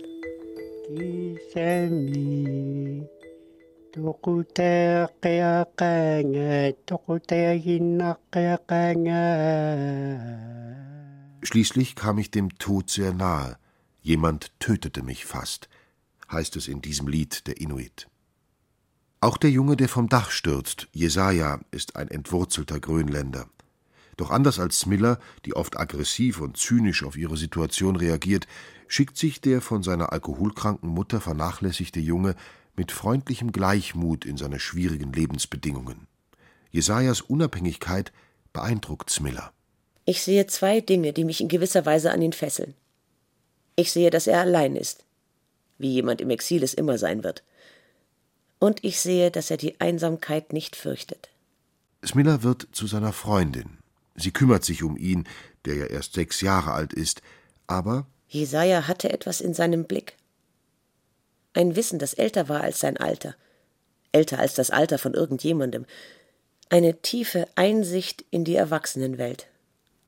Schließlich 11.42 11.96
kam 11.96 12.20
ich 12.20 12.30
dem 12.30 12.60
Tod 12.60 12.92
sehr 12.92 13.12
nahe. 13.12 13.58
Jemand 14.04 14.52
tötete 14.60 15.02
mich 15.02 15.26
fast, 15.26 15.68
heißt 16.32 16.58
es 16.58 16.68
in 16.68 16.84
diesem 16.84 17.08
Lied 17.08 17.48
der 17.48 17.60
Inuit. 17.60 18.06
Auch 19.26 19.38
der 19.38 19.50
Junge, 19.50 19.76
der 19.76 19.90
vom 19.90 20.08
Dach 20.08 20.30
stürzt, 20.30 20.88
Jesaja, 20.92 21.60
ist 21.72 21.96
ein 21.96 22.10
entwurzelter 22.10 22.80
Grönländer. 22.80 23.48
Doch 24.18 24.30
anders 24.30 24.60
als 24.60 24.80
Smiller, 24.80 25.20
die 25.46 25.56
oft 25.56 25.80
aggressiv 25.80 26.42
und 26.42 26.58
zynisch 26.58 27.02
auf 27.04 27.18
ihre 27.18 27.36
Situation 27.36 27.96
reagiert, 27.96 28.46
schickt 28.88 29.18
sich 29.18 29.42
der 29.42 29.62
von 29.62 29.82
seiner 29.82 30.14
alkoholkranken 30.14 30.88
Mutter 30.88 31.22
vernachlässigte 31.22 32.00
Junge 32.00 32.36
mit 32.76 32.92
freundlichem 32.92 33.52
Gleichmut 33.52 34.26
in 34.26 34.38
seine 34.38 34.60
schwierigen 34.60 35.12
Lebensbedingungen. 35.12 36.06
Jesajas 36.70 37.22
Unabhängigkeit 37.22 38.14
beeindruckt 38.54 39.10
Smiller. 39.10 39.52
Ich 40.06 40.22
sehe 40.22 40.46
zwei 40.46 40.82
Dinge, 40.82 41.14
die 41.14 41.24
mich 41.26 41.42
in 41.42 41.48
gewisser 41.48 41.84
Weise 41.88 42.12
an 42.12 42.22
ihn 42.22 42.34
fesseln. 42.34 42.76
Ich 43.76 43.92
sehe, 43.92 44.12
dass 44.12 44.28
er 44.28 44.42
allein 44.42 44.76
ist, 44.76 45.04
wie 45.80 45.94
jemand 45.94 46.22
im 46.22 46.30
Exil 46.30 46.62
es 46.62 46.76
immer 46.76 47.00
sein 47.00 47.24
wird 47.24 47.44
und 48.66 48.84
ich 48.84 49.00
sehe, 49.00 49.30
dass 49.30 49.52
er 49.52 49.58
die 49.58 49.80
Einsamkeit 49.80 50.52
nicht 50.52 50.76
fürchtet. 50.76 51.30
Smiller 52.04 52.42
wird 52.42 52.68
zu 52.72 52.88
seiner 52.88 53.14
Freundin. 53.14 53.78
Sie 54.16 54.32
kümmert 54.32 54.66
sich 54.66 54.82
um 54.82 54.98
ihn, 54.98 55.28
der 55.66 55.76
ja 55.76 55.86
erst 55.86 56.14
sechs 56.14 56.42
Jahre 56.42 56.72
alt 56.72 56.92
ist, 56.92 57.22
aber 57.68 58.08
Jesaja 58.28 58.88
hatte 58.88 59.12
etwas 59.12 59.40
in 59.40 59.54
seinem 59.54 59.86
Blick. 59.86 60.18
Ein 61.54 61.76
Wissen, 61.76 62.00
das 62.00 62.14
älter 62.16 62.50
war 62.50 62.62
als 62.62 62.80
sein 62.80 62.98
Alter, 62.98 63.36
älter 64.12 64.40
als 64.40 64.56
das 64.56 64.72
Alter 64.72 64.98
von 64.98 65.14
irgendjemandem, 65.14 65.86
eine 66.70 67.02
tiefe 67.02 67.48
Einsicht 67.56 68.26
in 68.32 68.46
die 68.46 68.56
Erwachsenenwelt. 68.56 69.48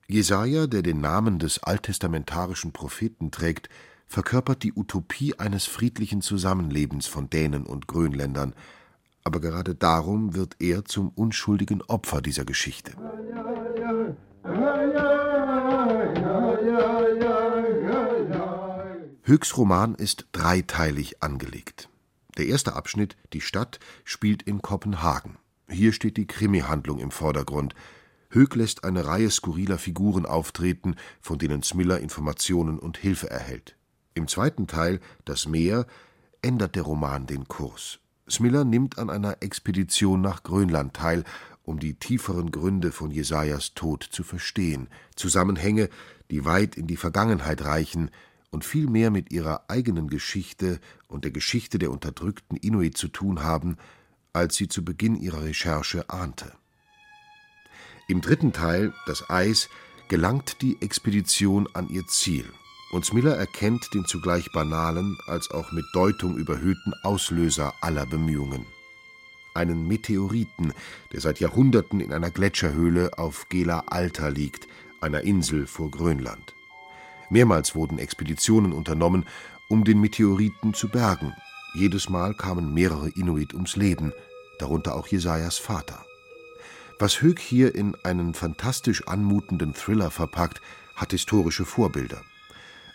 Jesaja, 0.07 0.65
der 0.67 0.81
den 0.81 0.99
Namen 0.99 1.37
des 1.37 1.61
alttestamentarischen 1.61 2.71
Propheten 2.71 3.29
trägt, 3.29 3.69
verkörpert 4.07 4.63
die 4.63 4.73
Utopie 4.73 5.37
eines 5.37 5.65
friedlichen 5.65 6.21
Zusammenlebens 6.21 7.07
von 7.07 7.29
Dänen 7.29 7.65
und 7.65 7.87
Grönländern, 7.87 8.53
aber 9.23 9.41
gerade 9.41 9.75
darum 9.75 10.35
wird 10.35 10.55
er 10.59 10.85
zum 10.85 11.09
unschuldigen 11.09 11.81
Opfer 11.81 12.21
dieser 12.21 12.45
Geschichte. 12.45 12.93
Höchs 19.23 19.57
Roman 19.57 19.95
ist 19.95 20.27
dreiteilig 20.31 21.21
angelegt. 21.21 21.89
Der 22.37 22.47
erste 22.47 22.77
Abschnitt, 22.77 23.17
die 23.33 23.41
Stadt, 23.41 23.79
spielt 24.05 24.43
in 24.43 24.61
Kopenhagen. 24.61 25.37
Hier 25.69 25.91
steht 25.91 26.15
die 26.15 26.27
Krimi-Handlung 26.27 26.99
im 26.99 27.11
Vordergrund. 27.11 27.75
Höck 28.29 28.55
lässt 28.55 28.85
eine 28.85 29.05
Reihe 29.05 29.29
skurriler 29.29 29.77
Figuren 29.77 30.25
auftreten, 30.25 30.95
von 31.19 31.39
denen 31.39 31.63
Smiller 31.63 31.99
Informationen 31.99 32.79
und 32.79 32.97
Hilfe 32.97 33.29
erhält. 33.29 33.76
Im 34.17 34.27
zweiten 34.27 34.65
Teil, 34.65 34.99
Das 35.25 35.47
Meer, 35.47 35.85
ändert 36.41 36.75
der 36.75 36.81
Roman 36.81 37.27
den 37.27 37.47
Kurs. 37.47 37.99
Smiller 38.27 38.63
nimmt 38.63 38.97
an 38.97 39.11
einer 39.11 39.43
Expedition 39.43 40.21
nach 40.21 40.41
Grönland 40.41 40.95
teil, 40.95 41.23
um 41.61 41.77
die 41.77 41.93
tieferen 41.93 42.49
Gründe 42.49 42.91
von 42.91 43.11
Jesajas 43.11 43.75
Tod 43.75 44.01
zu 44.01 44.23
verstehen, 44.23 44.87
Zusammenhänge, 45.15 45.89
die 46.31 46.45
weit 46.45 46.77
in 46.77 46.87
die 46.87 46.97
Vergangenheit 46.97 47.63
reichen 47.63 48.09
und 48.49 48.65
viel 48.65 48.87
mehr 48.87 49.11
mit 49.11 49.31
ihrer 49.31 49.69
eigenen 49.69 50.09
Geschichte 50.09 50.79
und 51.07 51.23
der 51.23 51.31
Geschichte 51.31 51.77
der 51.77 51.91
unterdrückten 51.91 52.57
Inuit 52.57 52.97
zu 52.97 53.09
tun 53.09 53.43
haben, 53.43 53.77
als 54.33 54.55
sie 54.55 54.67
zu 54.67 54.83
Beginn 54.83 55.15
ihrer 55.15 55.43
Recherche 55.43 56.09
ahnte. 56.09 56.53
Im 58.07 58.21
dritten 58.21 58.51
Teil, 58.51 58.95
das 59.05 59.29
Eis, 59.29 59.69
gelangt 60.07 60.63
die 60.63 60.81
Expedition 60.81 61.69
an 61.75 61.87
ihr 61.89 62.07
Ziel 62.07 62.45
und 62.91 63.05
Smiller 63.05 63.35
erkennt 63.35 63.93
den 63.93 64.05
zugleich 64.05 64.51
banalen 64.51 65.17
als 65.27 65.51
auch 65.51 65.71
mit 65.71 65.85
Deutung 65.93 66.37
überhöhten 66.37 66.93
Auslöser 67.03 67.73
aller 67.81 68.05
Bemühungen. 68.05 68.65
Einen 69.53 69.87
Meteoriten, 69.87 70.73
der 71.11 71.21
seit 71.21 71.39
Jahrhunderten 71.39 71.99
in 71.99 72.13
einer 72.13 72.29
Gletscherhöhle 72.29 73.17
auf 73.17 73.49
Gela 73.49 73.83
Alta 73.87 74.27
liegt, 74.27 74.67
einer 75.01 75.21
Insel 75.21 75.67
vor 75.67 75.91
Grönland. 75.91 76.53
Mehrmals 77.29 77.75
wurden 77.75 77.99
Expeditionen 77.99 78.71
unternommen, 78.71 79.25
um 79.67 79.83
den 79.83 79.99
Meteoriten 79.99 80.73
zu 80.73 80.87
bergen. 80.89 81.33
Jedes 81.73 82.09
Mal 82.09 82.33
kamen 82.33 82.73
mehrere 82.73 83.09
Inuit 83.09 83.53
ums 83.53 83.75
Leben, 83.75 84.13
darunter 84.59 84.95
auch 84.95 85.07
Jesajas 85.07 85.57
Vater. 85.57 86.05
Was 86.99 87.21
Höck 87.21 87.39
hier 87.39 87.75
in 87.75 87.95
einen 88.03 88.33
fantastisch 88.33 89.07
anmutenden 89.07 89.73
Thriller 89.73 90.09
verpackt, 90.09 90.61
hat 90.95 91.11
historische 91.11 91.65
Vorbilder. 91.65 92.21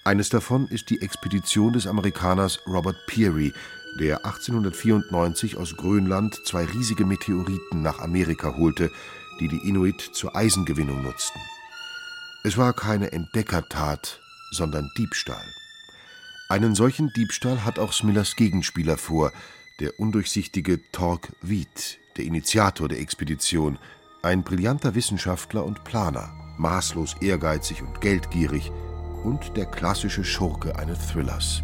Eines 0.05 0.31
davon 0.31 0.67
ist 0.67 0.91
die 0.91 1.01
Expedition 1.01 1.75
des 1.75 1.87
Amerikaners 1.87 2.59
Robert 2.67 2.97
Peary, 3.07 3.53
der 4.01 4.25
1894 4.27 5.57
aus 5.57 5.77
Grönland 5.77 6.41
zwei 6.45 6.65
riesige 6.65 7.07
Meteoriten 7.07 7.83
nach 7.83 8.01
Amerika 8.01 8.57
holte, 8.57 8.91
die 9.39 9.47
die 9.47 9.69
Inuit 9.69 10.01
zur 10.01 10.35
Eisengewinnung 10.35 11.05
nutzten. 11.05 11.41
Es 12.43 12.59
war 12.59 12.73
keine 12.73 13.13
Entdeckertat, 13.13 14.21
sondern 14.51 14.91
Diebstahl. 14.99 15.45
Einen 16.49 16.75
solchen 16.75 17.13
Diebstahl 17.13 17.65
hat 17.65 17.79
auch 17.79 17.93
Smillers 17.93 18.35
Gegenspieler 18.35 18.97
vor, 18.97 19.31
der 19.79 20.01
undurchsichtige 20.01 20.81
Tork 20.91 21.29
Wied, 21.43 21.99
der 22.17 22.25
Initiator 22.25 22.89
der 22.89 22.99
Expedition, 22.99 23.79
ein 24.23 24.43
brillanter 24.43 24.97
Wissenschaftler 24.97 25.65
und 25.65 25.85
Planer, 25.85 26.35
maßlos 26.59 27.15
ehrgeizig 27.21 27.83
und 27.83 28.01
geldgierig 28.01 28.73
und 29.25 29.57
der 29.57 29.67
klassische 29.67 30.25
Schurke 30.25 30.77
eines 30.77 31.09
Thrillers. 31.09 31.63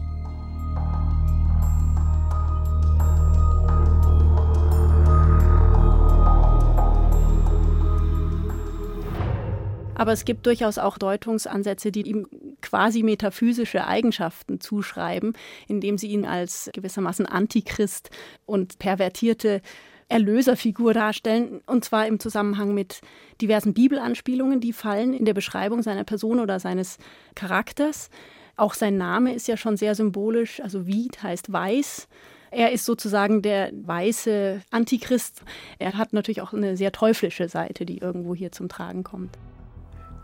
Aber 9.94 10.12
es 10.12 10.24
gibt 10.24 10.46
durchaus 10.46 10.78
auch 10.78 10.96
Deutungsansätze, 10.96 11.90
die 11.90 12.02
ihm 12.02 12.28
quasi 12.62 13.02
metaphysische 13.02 13.84
Eigenschaften 13.86 14.60
zuschreiben, 14.60 15.32
indem 15.66 15.98
sie 15.98 16.06
ihn 16.06 16.24
als 16.24 16.70
gewissermaßen 16.72 17.26
Antichrist 17.26 18.10
und 18.46 18.78
pervertierte 18.78 19.60
Erlöserfigur 20.08 20.94
darstellen, 20.94 21.60
und 21.66 21.84
zwar 21.84 22.06
im 22.06 22.18
Zusammenhang 22.18 22.74
mit 22.74 23.00
diversen 23.40 23.74
Bibelanspielungen, 23.74 24.60
die 24.60 24.72
fallen 24.72 25.12
in 25.12 25.24
der 25.24 25.34
Beschreibung 25.34 25.82
seiner 25.82 26.04
Person 26.04 26.40
oder 26.40 26.60
seines 26.60 26.98
Charakters. 27.34 28.08
Auch 28.56 28.74
sein 28.74 28.96
Name 28.96 29.34
ist 29.34 29.46
ja 29.48 29.56
schon 29.56 29.76
sehr 29.76 29.94
symbolisch, 29.94 30.60
also 30.60 30.86
Wied 30.86 31.22
heißt 31.22 31.52
weiß. 31.52 32.08
Er 32.50 32.72
ist 32.72 32.86
sozusagen 32.86 33.42
der 33.42 33.70
weiße 33.72 34.62
Antichrist. 34.70 35.42
Er 35.78 35.98
hat 35.98 36.12
natürlich 36.12 36.40
auch 36.40 36.54
eine 36.54 36.76
sehr 36.76 36.92
teuflische 36.92 37.48
Seite, 37.48 37.84
die 37.84 37.98
irgendwo 37.98 38.34
hier 38.34 38.50
zum 38.50 38.68
Tragen 38.68 39.04
kommt. 39.04 39.38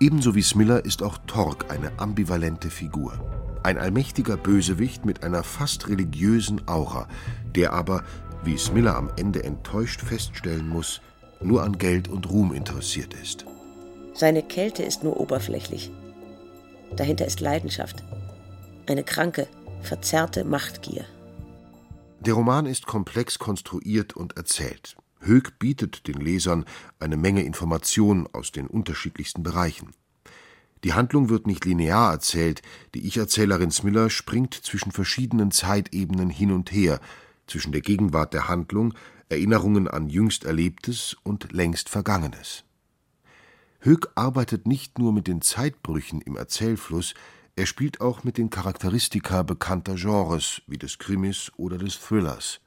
Ebenso 0.01 0.35
wie 0.35 0.43
Smiller 0.43 0.85
ist 0.85 1.03
auch 1.03 1.19
Torg 1.27 1.71
eine 1.71 1.99
ambivalente 1.99 2.71
Figur. 2.71 3.21
Ein 3.63 3.79
allmächtiger 3.79 4.37
Bösewicht 4.37 5.05
mit 5.05 5.23
einer 5.23 5.43
fast 5.43 5.89
religiösen 5.89 6.67
Aura, 6.67 7.09
der 7.55 7.73
aber, 7.73 8.05
wie 8.45 8.59
Smiller 8.59 8.97
am 8.97 9.11
Ende 9.17 9.43
enttäuscht 9.43 10.01
feststellen 10.01 10.69
muss, 10.69 11.01
nur 11.41 11.63
an 11.63 11.79
Geld 11.79 12.09
und 12.09 12.29
Ruhm 12.31 12.53
interessiert 12.53 13.15
ist. 13.15 13.45
Seine 14.15 14.43
Kälte 14.43 14.83
ist 14.83 15.03
nur 15.03 15.19
oberflächlich. 15.19 15.91
Dahinter 16.97 17.27
ist 17.27 17.41
Leidenschaft. 17.41 18.05
Eine 18.87 19.03
kranke, 19.03 19.49
verzerrte 19.83 20.45
Machtgier. 20.45 21.05
Der 22.21 22.35
Roman 22.35 22.67
ist 22.67 22.87
komplex 22.87 23.39
konstruiert 23.39 24.15
und 24.15 24.37
erzählt. 24.37 24.97
Höck 25.21 25.59
bietet 25.59 26.07
den 26.07 26.21
Lesern 26.21 26.65
eine 27.01 27.17
Menge 27.17 27.43
Information 27.43 28.29
aus 28.33 28.53
den 28.53 28.67
unterschiedlichsten 28.67 29.43
Bereichen. 29.43 29.91
Die 30.85 30.93
Handlung 30.93 31.31
wird 31.31 31.47
nicht 31.47 31.65
linear 31.65 32.13
erzählt, 32.13 32.61
die 32.95 33.07
Ich-Erzählerin 33.07 33.71
Smiller 33.71 34.11
springt 34.11 34.55
zwischen 34.55 34.93
verschiedenen 34.93 35.51
Zeitebenen 35.51 36.29
hin 36.29 36.53
und 36.53 36.71
her, 36.73 37.01
zwischen 37.47 37.73
der 37.73 37.81
Gegenwart 37.81 38.35
der 38.35 38.49
Handlung, 38.49 38.95
Erinnerungen 39.29 39.89
an 39.89 40.09
jüngst 40.09 40.45
Erlebtes 40.45 41.17
und 41.23 41.53
längst 41.53 41.89
Vergangenes. 41.89 42.65
Höck 43.81 44.09
arbeitet 44.15 44.67
nicht 44.67 44.99
nur 44.99 45.13
mit 45.13 45.27
den 45.27 45.43
Zeitbrüchen 45.43 46.21
im 46.21 46.37
Erzählfluss, 46.37 47.15
er 47.57 47.67
spielt 47.67 48.01
auch 48.01 48.25
mit 48.25 48.37
den 48.37 48.51
Charakteristika 48.51 49.43
bekannter 49.43 49.95
Genres 49.95 50.63
wie 50.67 50.79
des 50.79 50.99
Krimis 50.99 51.53
oder 51.57 51.79
des 51.79 52.01
Thrillers. 52.01 52.61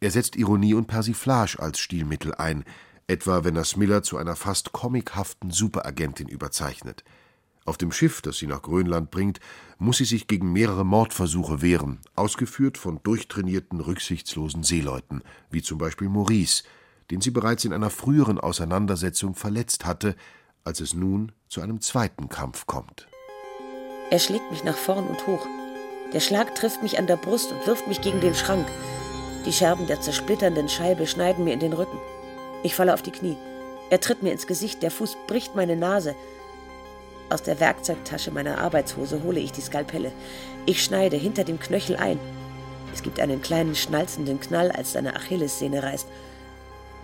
Er 0.00 0.10
setzt 0.10 0.36
Ironie 0.36 0.74
und 0.74 0.86
Persiflage 0.86 1.58
als 1.58 1.78
Stilmittel 1.78 2.34
ein, 2.34 2.64
etwa 3.06 3.44
wenn 3.44 3.56
er 3.56 3.64
Smiller 3.64 4.02
zu 4.02 4.16
einer 4.16 4.36
fast 4.36 4.72
comichaften 4.72 5.50
Superagentin 5.50 6.28
überzeichnet. 6.28 7.04
Auf 7.68 7.76
dem 7.76 7.92
Schiff, 7.92 8.22
das 8.22 8.38
sie 8.38 8.46
nach 8.46 8.62
Grönland 8.62 9.10
bringt, 9.10 9.40
muss 9.76 9.98
sie 9.98 10.06
sich 10.06 10.26
gegen 10.26 10.54
mehrere 10.54 10.86
Mordversuche 10.86 11.60
wehren, 11.60 11.98
ausgeführt 12.14 12.78
von 12.78 12.98
durchtrainierten, 13.02 13.80
rücksichtslosen 13.80 14.62
Seeleuten, 14.62 15.20
wie 15.50 15.60
zum 15.60 15.76
Beispiel 15.76 16.08
Maurice, 16.08 16.62
den 17.10 17.20
sie 17.20 17.30
bereits 17.30 17.66
in 17.66 17.74
einer 17.74 17.90
früheren 17.90 18.40
Auseinandersetzung 18.40 19.34
verletzt 19.34 19.84
hatte, 19.84 20.16
als 20.64 20.80
es 20.80 20.94
nun 20.94 21.32
zu 21.50 21.60
einem 21.60 21.82
zweiten 21.82 22.30
Kampf 22.30 22.66
kommt. 22.66 23.06
Er 24.10 24.18
schlägt 24.18 24.50
mich 24.50 24.64
nach 24.64 24.78
vorn 24.78 25.06
und 25.06 25.26
hoch. 25.26 25.46
Der 26.14 26.20
Schlag 26.20 26.54
trifft 26.54 26.82
mich 26.82 26.98
an 26.98 27.06
der 27.06 27.18
Brust 27.18 27.52
und 27.52 27.66
wirft 27.66 27.86
mich 27.86 28.00
gegen 28.00 28.22
den 28.22 28.34
Schrank. 28.34 28.66
Die 29.44 29.52
Scherben 29.52 29.86
der 29.86 30.00
zersplitternden 30.00 30.70
Scheibe 30.70 31.06
schneiden 31.06 31.44
mir 31.44 31.52
in 31.52 31.60
den 31.60 31.74
Rücken. 31.74 31.98
Ich 32.62 32.74
falle 32.74 32.94
auf 32.94 33.02
die 33.02 33.12
Knie. 33.12 33.36
Er 33.90 34.00
tritt 34.00 34.22
mir 34.22 34.32
ins 34.32 34.46
Gesicht, 34.46 34.82
der 34.82 34.90
Fuß 34.90 35.18
bricht 35.26 35.54
meine 35.54 35.76
Nase. 35.76 36.14
Aus 37.30 37.42
der 37.42 37.60
Werkzeugtasche 37.60 38.30
meiner 38.30 38.58
Arbeitshose 38.58 39.22
hole 39.22 39.40
ich 39.40 39.52
die 39.52 39.60
Skalpelle. 39.60 40.12
Ich 40.66 40.82
schneide 40.82 41.16
hinter 41.16 41.44
dem 41.44 41.60
Knöchel 41.60 41.96
ein. 41.96 42.18
Es 42.94 43.02
gibt 43.02 43.20
einen 43.20 43.42
kleinen 43.42 43.74
schnalzenden 43.74 44.40
Knall, 44.40 44.70
als 44.70 44.92
seine 44.92 45.14
Achillessehne 45.14 45.82
reißt. 45.82 46.06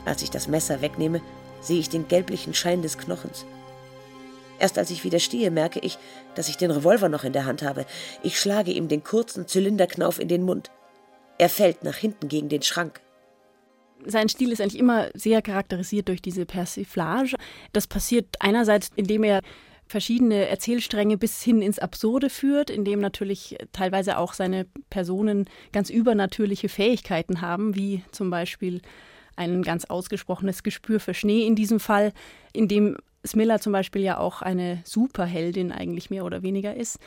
Als 0.06 0.22
ich 0.22 0.30
das 0.30 0.48
Messer 0.48 0.80
wegnehme, 0.80 1.20
sehe 1.60 1.78
ich 1.78 1.90
den 1.90 2.08
gelblichen 2.08 2.54
Schein 2.54 2.82
des 2.82 2.96
Knochens. 2.96 3.44
Erst 4.58 4.78
als 4.78 4.90
ich 4.90 5.04
wieder 5.04 5.18
stehe, 5.18 5.50
merke 5.50 5.80
ich, 5.80 5.98
dass 6.34 6.48
ich 6.48 6.56
den 6.56 6.70
Revolver 6.70 7.08
noch 7.08 7.24
in 7.24 7.32
der 7.32 7.44
Hand 7.44 7.62
habe. 7.62 7.84
Ich 8.22 8.38
schlage 8.38 8.70
ihm 8.70 8.88
den 8.88 9.04
kurzen 9.04 9.46
Zylinderknauf 9.46 10.18
in 10.18 10.28
den 10.28 10.42
Mund. 10.42 10.70
Er 11.38 11.48
fällt 11.48 11.82
nach 11.84 11.96
hinten 11.96 12.28
gegen 12.28 12.48
den 12.48 12.62
Schrank. 12.62 13.00
Sein 14.06 14.28
Stil 14.28 14.52
ist 14.52 14.60
eigentlich 14.60 14.78
immer 14.78 15.08
sehr 15.14 15.42
charakterisiert 15.42 16.08
durch 16.08 16.22
diese 16.22 16.46
Persiflage. 16.46 17.37
Das 17.72 17.87
passiert 17.87 18.26
einerseits, 18.40 18.90
indem 18.94 19.24
er 19.24 19.40
verschiedene 19.87 20.49
Erzählstränge 20.49 21.16
bis 21.18 21.42
hin 21.42 21.62
ins 21.62 21.79
Absurde 21.79 22.31
führt, 22.31 22.70
indem 22.70 23.01
natürlich 23.01 23.57
teilweise 23.73 24.18
auch 24.18 24.33
seine 24.33 24.66
Personen 24.90 25.49
ganz 25.73 25.90
übernatürliche 25.90 26.68
Fähigkeiten 26.68 27.40
haben, 27.40 27.75
wie 27.75 28.03
zum 28.12 28.31
Beispiel 28.31 28.81
ein 29.37 29.62
ganz 29.62 29.85
ausgesprochenes 29.85 30.62
Gespür 30.62 31.01
für 31.01 31.14
Schnee 31.14 31.47
in 31.47 31.57
diesem 31.57 31.81
Fall, 31.81 32.12
in 32.53 32.68
dem 32.68 32.97
Smiller 33.27 33.61
zum 33.61 33.73
Beispiel 33.73 34.03
ja 34.03 34.18
auch 34.18 34.42
eine 34.42 34.83
Superheldin 34.85 35.73
eigentlich 35.73 36.11
mehr 36.11 36.25
oder 36.25 36.42
weniger 36.42 36.75
ist. 36.75 36.99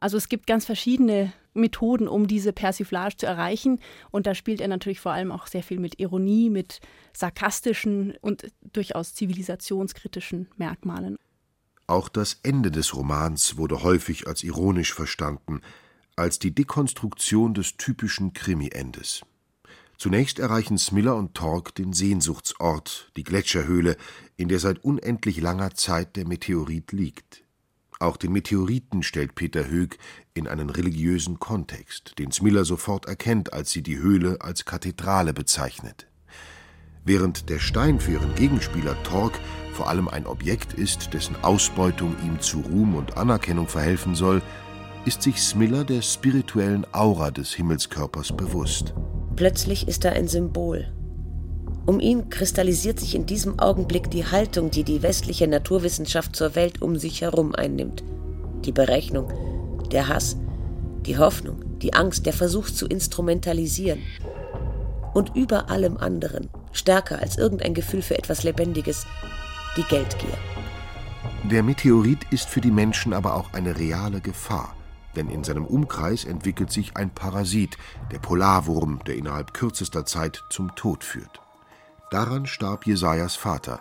Also 0.00 0.16
es 0.16 0.28
gibt 0.28 0.46
ganz 0.46 0.66
verschiedene 0.66 1.32
Methoden, 1.54 2.08
um 2.08 2.26
diese 2.26 2.52
Persiflage 2.52 3.16
zu 3.16 3.26
erreichen. 3.26 3.80
Und 4.10 4.26
da 4.26 4.34
spielt 4.34 4.60
er 4.60 4.68
natürlich 4.68 5.00
vor 5.00 5.12
allem 5.12 5.32
auch 5.32 5.46
sehr 5.46 5.62
viel 5.62 5.78
mit 5.78 5.98
Ironie, 5.98 6.50
mit 6.50 6.80
sarkastischen 7.12 8.14
und 8.20 8.46
durchaus 8.72 9.14
zivilisationskritischen 9.14 10.48
Merkmalen. 10.56 11.16
Auch 11.86 12.08
das 12.08 12.38
Ende 12.42 12.70
des 12.70 12.94
Romans 12.94 13.56
wurde 13.56 13.82
häufig 13.82 14.26
als 14.26 14.42
ironisch 14.42 14.94
verstanden, 14.94 15.60
als 16.16 16.38
die 16.38 16.54
Dekonstruktion 16.54 17.54
des 17.54 17.76
typischen 17.76 18.32
Krimi-Endes. 18.32 19.22
Zunächst 19.98 20.38
erreichen 20.38 20.78
Smiller 20.78 21.14
und 21.16 21.34
Tork 21.34 21.74
den 21.74 21.92
Sehnsuchtsort, 21.92 23.10
die 23.16 23.22
Gletscherhöhle, 23.22 23.96
in 24.36 24.48
der 24.48 24.58
seit 24.58 24.82
unendlich 24.82 25.40
langer 25.40 25.74
Zeit 25.74 26.16
der 26.16 26.26
Meteorit 26.26 26.92
liegt. 26.92 27.44
Auch 28.00 28.16
den 28.16 28.32
Meteoriten 28.32 29.02
stellt 29.02 29.34
Peter 29.34 29.68
Höeg 29.68 29.98
in 30.34 30.48
einen 30.48 30.68
religiösen 30.68 31.38
Kontext, 31.38 32.18
den 32.18 32.32
Smiller 32.32 32.64
sofort 32.64 33.06
erkennt, 33.06 33.52
als 33.52 33.70
sie 33.70 33.82
die 33.82 33.98
Höhle 33.98 34.40
als 34.40 34.64
Kathedrale 34.64 35.32
bezeichnet. 35.32 36.08
Während 37.04 37.50
der 37.50 37.60
Stein 37.60 38.00
für 38.00 38.12
ihren 38.12 38.34
Gegenspieler 38.34 39.00
Torque 39.04 39.38
vor 39.74 39.88
allem 39.88 40.08
ein 40.08 40.26
Objekt 40.26 40.72
ist, 40.72 41.12
dessen 41.12 41.36
Ausbeutung 41.42 42.16
ihm 42.24 42.40
zu 42.40 42.60
Ruhm 42.60 42.94
und 42.94 43.16
Anerkennung 43.16 43.68
verhelfen 43.68 44.14
soll, 44.14 44.40
ist 45.04 45.22
sich 45.22 45.42
Smiller 45.42 45.84
der 45.84 46.00
spirituellen 46.00 46.86
Aura 46.92 47.30
des 47.30 47.52
Himmelskörpers 47.52 48.32
bewusst. 48.36 48.94
Plötzlich 49.36 49.86
ist 49.88 50.04
er 50.04 50.12
ein 50.12 50.28
Symbol, 50.28 50.86
um 51.86 52.00
ihn 52.00 52.30
kristallisiert 52.30 52.98
sich 52.98 53.14
in 53.14 53.26
diesem 53.26 53.58
Augenblick 53.58 54.10
die 54.10 54.24
Haltung, 54.24 54.70
die 54.70 54.84
die 54.84 55.02
westliche 55.02 55.46
Naturwissenschaft 55.46 56.34
zur 56.34 56.54
Welt 56.54 56.80
um 56.80 56.96
sich 56.96 57.20
herum 57.20 57.54
einnimmt. 57.54 58.02
Die 58.64 58.72
Berechnung, 58.72 59.30
der 59.92 60.08
Hass, 60.08 60.38
die 61.04 61.18
Hoffnung, 61.18 61.78
die 61.80 61.92
Angst, 61.92 62.24
der 62.24 62.32
Versuch 62.32 62.70
zu 62.70 62.86
instrumentalisieren. 62.86 64.00
Und 65.12 65.36
über 65.36 65.70
allem 65.70 65.98
anderen, 65.98 66.48
stärker 66.72 67.20
als 67.20 67.36
irgendein 67.36 67.74
Gefühl 67.74 68.00
für 68.00 68.16
etwas 68.16 68.44
Lebendiges, 68.44 69.06
die 69.76 69.82
Geldgier. 69.84 70.36
Der 71.50 71.62
Meteorit 71.62 72.24
ist 72.30 72.48
für 72.48 72.60
die 72.60 72.70
Menschen 72.70 73.12
aber 73.12 73.34
auch 73.34 73.52
eine 73.52 73.78
reale 73.78 74.20
Gefahr, 74.20 74.74
denn 75.16 75.28
in 75.28 75.44
seinem 75.44 75.64
Umkreis 75.64 76.24
entwickelt 76.24 76.70
sich 76.70 76.96
ein 76.96 77.10
Parasit, 77.10 77.76
der 78.10 78.18
Polarwurm, 78.18 79.00
der 79.06 79.16
innerhalb 79.16 79.52
kürzester 79.52 80.06
Zeit 80.06 80.42
zum 80.50 80.74
Tod 80.74 81.04
führt. 81.04 81.40
Daran 82.10 82.46
starb 82.46 82.86
Jesajas 82.86 83.36
Vater, 83.36 83.80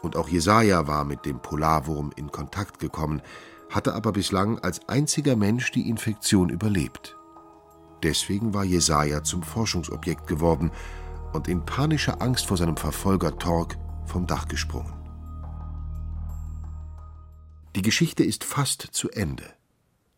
und 0.00 0.16
auch 0.16 0.28
Jesaja 0.28 0.86
war 0.86 1.04
mit 1.04 1.24
dem 1.26 1.40
Polarwurm 1.40 2.12
in 2.16 2.30
Kontakt 2.30 2.78
gekommen, 2.78 3.22
hatte 3.70 3.94
aber 3.94 4.12
bislang 4.12 4.58
als 4.58 4.88
einziger 4.88 5.36
Mensch 5.36 5.70
die 5.72 5.88
Infektion 5.88 6.48
überlebt. 6.48 7.16
Deswegen 8.02 8.52
war 8.52 8.64
Jesaja 8.64 9.22
zum 9.22 9.42
Forschungsobjekt 9.42 10.26
geworden 10.26 10.70
und 11.32 11.48
in 11.48 11.64
panischer 11.64 12.20
Angst 12.20 12.46
vor 12.46 12.56
seinem 12.56 12.76
Verfolger 12.76 13.38
Torg 13.38 13.76
vom 14.06 14.26
Dach 14.26 14.48
gesprungen. 14.48 15.01
Die 17.74 17.82
Geschichte 17.82 18.22
ist 18.22 18.44
fast 18.44 18.82
zu 18.82 19.10
Ende. 19.10 19.44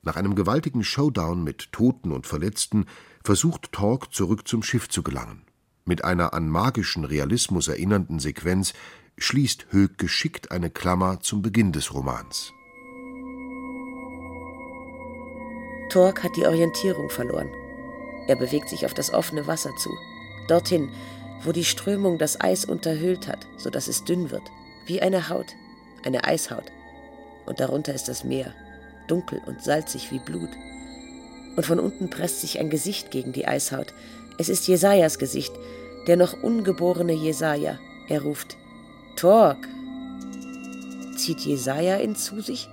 Nach 0.02 0.16
einem 0.16 0.34
gewaltigen 0.34 0.82
Showdown 0.82 1.44
mit 1.44 1.70
Toten 1.70 2.10
und 2.10 2.26
Verletzten 2.26 2.86
versucht 3.22 3.70
Torg 3.70 4.12
zurück 4.12 4.48
zum 4.48 4.64
Schiff 4.64 4.88
zu 4.88 5.04
gelangen. 5.04 5.42
Mit 5.84 6.02
einer 6.02 6.34
an 6.34 6.48
magischen 6.48 7.04
Realismus 7.04 7.68
erinnernden 7.68 8.18
Sequenz 8.18 8.74
schließt 9.18 9.66
Höck 9.70 9.98
geschickt 9.98 10.50
eine 10.50 10.68
Klammer 10.68 11.20
zum 11.20 11.42
Beginn 11.42 11.70
des 11.70 11.94
Romans. 11.94 12.52
Torg 15.90 16.24
hat 16.24 16.36
die 16.36 16.46
Orientierung 16.46 17.08
verloren. 17.08 17.50
Er 18.26 18.34
bewegt 18.34 18.68
sich 18.68 18.84
auf 18.84 18.94
das 18.94 19.14
offene 19.14 19.46
Wasser 19.46 19.70
zu, 19.76 19.90
dorthin, 20.48 20.90
wo 21.44 21.52
die 21.52 21.64
Strömung 21.64 22.18
das 22.18 22.40
Eis 22.40 22.64
unterhüllt 22.64 23.28
hat, 23.28 23.46
so 23.58 23.70
dass 23.70 23.86
es 23.86 24.02
dünn 24.02 24.30
wird, 24.32 24.50
wie 24.86 25.00
eine 25.00 25.28
Haut, 25.28 25.54
eine 26.02 26.24
Eishaut. 26.24 26.72
Und 27.46 27.60
darunter 27.60 27.94
ist 27.94 28.08
das 28.08 28.24
Meer, 28.24 28.52
dunkel 29.08 29.40
und 29.46 29.62
salzig 29.62 30.10
wie 30.10 30.18
Blut. 30.18 30.50
Und 31.56 31.66
von 31.66 31.78
unten 31.78 32.10
presst 32.10 32.40
sich 32.40 32.58
ein 32.58 32.70
Gesicht 32.70 33.10
gegen 33.10 33.32
die 33.32 33.46
Eishaut. 33.46 33.94
Es 34.38 34.48
ist 34.48 34.66
Jesajas 34.66 35.18
Gesicht, 35.18 35.52
der 36.06 36.16
noch 36.16 36.42
ungeborene 36.42 37.12
Jesaja. 37.12 37.78
Er 38.08 38.22
ruft: 38.22 38.56
Torg! 39.16 39.68
Zieht 41.16 41.40
Jesaja 41.40 41.98
ihn 41.98 42.16
zu 42.16 42.40
sich? 42.40 42.68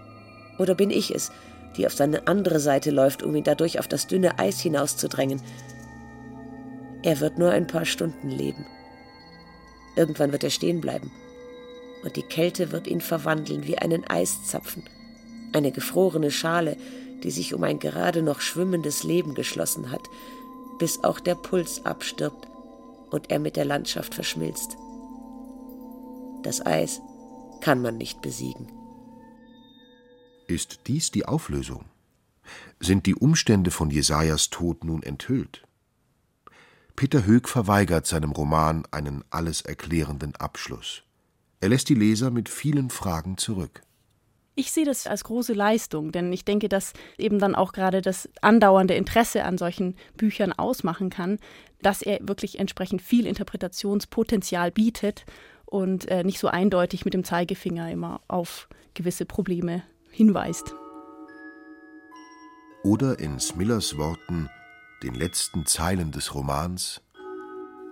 Oder 0.57 0.75
bin 0.75 0.89
ich 0.89 1.13
es, 1.13 1.31
die 1.77 1.85
auf 1.85 1.93
seine 1.93 2.27
andere 2.27 2.59
Seite 2.59 2.91
läuft, 2.91 3.23
um 3.23 3.35
ihn 3.35 3.43
dadurch 3.43 3.79
auf 3.79 3.87
das 3.87 4.07
dünne 4.07 4.39
Eis 4.39 4.59
hinauszudrängen? 4.59 5.41
Er 7.03 7.19
wird 7.19 7.37
nur 7.37 7.51
ein 7.51 7.67
paar 7.67 7.85
Stunden 7.85 8.29
leben. 8.29 8.65
Irgendwann 9.95 10.31
wird 10.31 10.43
er 10.43 10.49
stehen 10.49 10.81
bleiben. 10.81 11.11
Und 12.03 12.15
die 12.15 12.23
Kälte 12.23 12.71
wird 12.71 12.87
ihn 12.87 13.01
verwandeln 13.01 13.67
wie 13.67 13.77
einen 13.77 14.05
Eiszapfen, 14.07 14.83
eine 15.53 15.71
gefrorene 15.71 16.31
Schale, 16.31 16.77
die 17.23 17.31
sich 17.31 17.53
um 17.53 17.63
ein 17.63 17.79
gerade 17.79 18.23
noch 18.23 18.41
schwimmendes 18.41 19.03
Leben 19.03 19.35
geschlossen 19.35 19.91
hat, 19.91 20.01
bis 20.79 21.03
auch 21.03 21.19
der 21.19 21.35
Puls 21.35 21.85
abstirbt 21.85 22.47
und 23.11 23.29
er 23.29 23.39
mit 23.39 23.55
der 23.55 23.65
Landschaft 23.65 24.15
verschmilzt. 24.15 24.77
Das 26.43 26.65
Eis 26.65 27.01
kann 27.61 27.81
man 27.81 27.97
nicht 27.97 28.21
besiegen. 28.21 28.71
Ist 30.47 30.81
dies 30.87 31.11
die 31.11 31.25
Auflösung? 31.25 31.85
Sind 32.79 33.05
die 33.05 33.15
Umstände 33.15 33.69
von 33.69 33.91
Jesajas 33.91 34.49
Tod 34.49 34.83
nun 34.83 35.03
enthüllt? 35.03 35.63
Peter 36.95 37.25
Höeg 37.25 37.47
verweigert 37.47 38.05
seinem 38.05 38.31
Roman 38.31 38.85
einen 38.91 39.23
alles 39.29 39.61
erklärenden 39.61 40.35
Abschluss. 40.35 41.03
Er 41.61 41.69
lässt 41.69 41.89
die 41.89 41.95
Leser 41.95 42.31
mit 42.31 42.49
vielen 42.49 42.89
Fragen 42.89 43.37
zurück. 43.37 43.83
Ich 44.55 44.71
sehe 44.71 44.83
das 44.83 45.05
als 45.05 45.23
große 45.23 45.53
Leistung, 45.53 46.11
denn 46.11 46.33
ich 46.33 46.43
denke, 46.43 46.67
dass 46.67 46.93
eben 47.19 47.37
dann 47.37 47.55
auch 47.55 47.71
gerade 47.71 48.01
das 48.01 48.27
andauernde 48.41 48.95
Interesse 48.95 49.45
an 49.45 49.59
solchen 49.59 49.95
Büchern 50.17 50.53
ausmachen 50.53 51.11
kann, 51.11 51.37
dass 51.81 52.01
er 52.01 52.19
wirklich 52.21 52.59
entsprechend 52.59 53.01
viel 53.01 53.27
Interpretationspotenzial 53.27 54.71
bietet 54.71 55.25
und 55.65 56.07
äh, 56.09 56.23
nicht 56.23 56.39
so 56.39 56.47
eindeutig 56.47 57.05
mit 57.05 57.13
dem 57.13 57.23
Zeigefinger 57.23 57.89
immer 57.91 58.21
auf 58.27 58.67
gewisse 58.95 59.25
Probleme 59.25 59.83
hinweist. 60.09 60.73
Oder 62.83 63.19
in 63.19 63.39
Smillers 63.39 63.97
Worten, 63.97 64.49
den 65.03 65.13
letzten 65.13 65.67
Zeilen 65.67 66.11
des 66.11 66.33
Romans: 66.33 67.01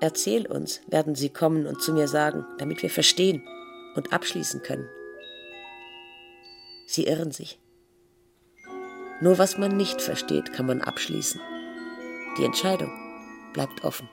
Erzähl 0.01 0.47
uns, 0.47 0.81
werden 0.87 1.13
sie 1.13 1.29
kommen 1.29 1.67
und 1.67 1.81
zu 1.81 1.93
mir 1.93 2.07
sagen, 2.07 2.45
damit 2.57 2.81
wir 2.81 2.89
verstehen 2.89 3.43
und 3.99 4.13
abschließen 4.13 4.63
können. 4.63 4.89
Sie 6.87 7.03
irren 7.05 7.31
sich. 7.31 7.59
Nur 9.21 9.37
was 9.37 9.57
man 9.57 9.75
nicht 9.75 10.01
versteht, 10.01 10.53
kann 10.53 10.65
man 10.65 10.81
abschließen. 10.81 11.41
Die 12.37 12.45
Entscheidung 12.45 12.89
bleibt 13.53 13.83
offen. 13.83 14.07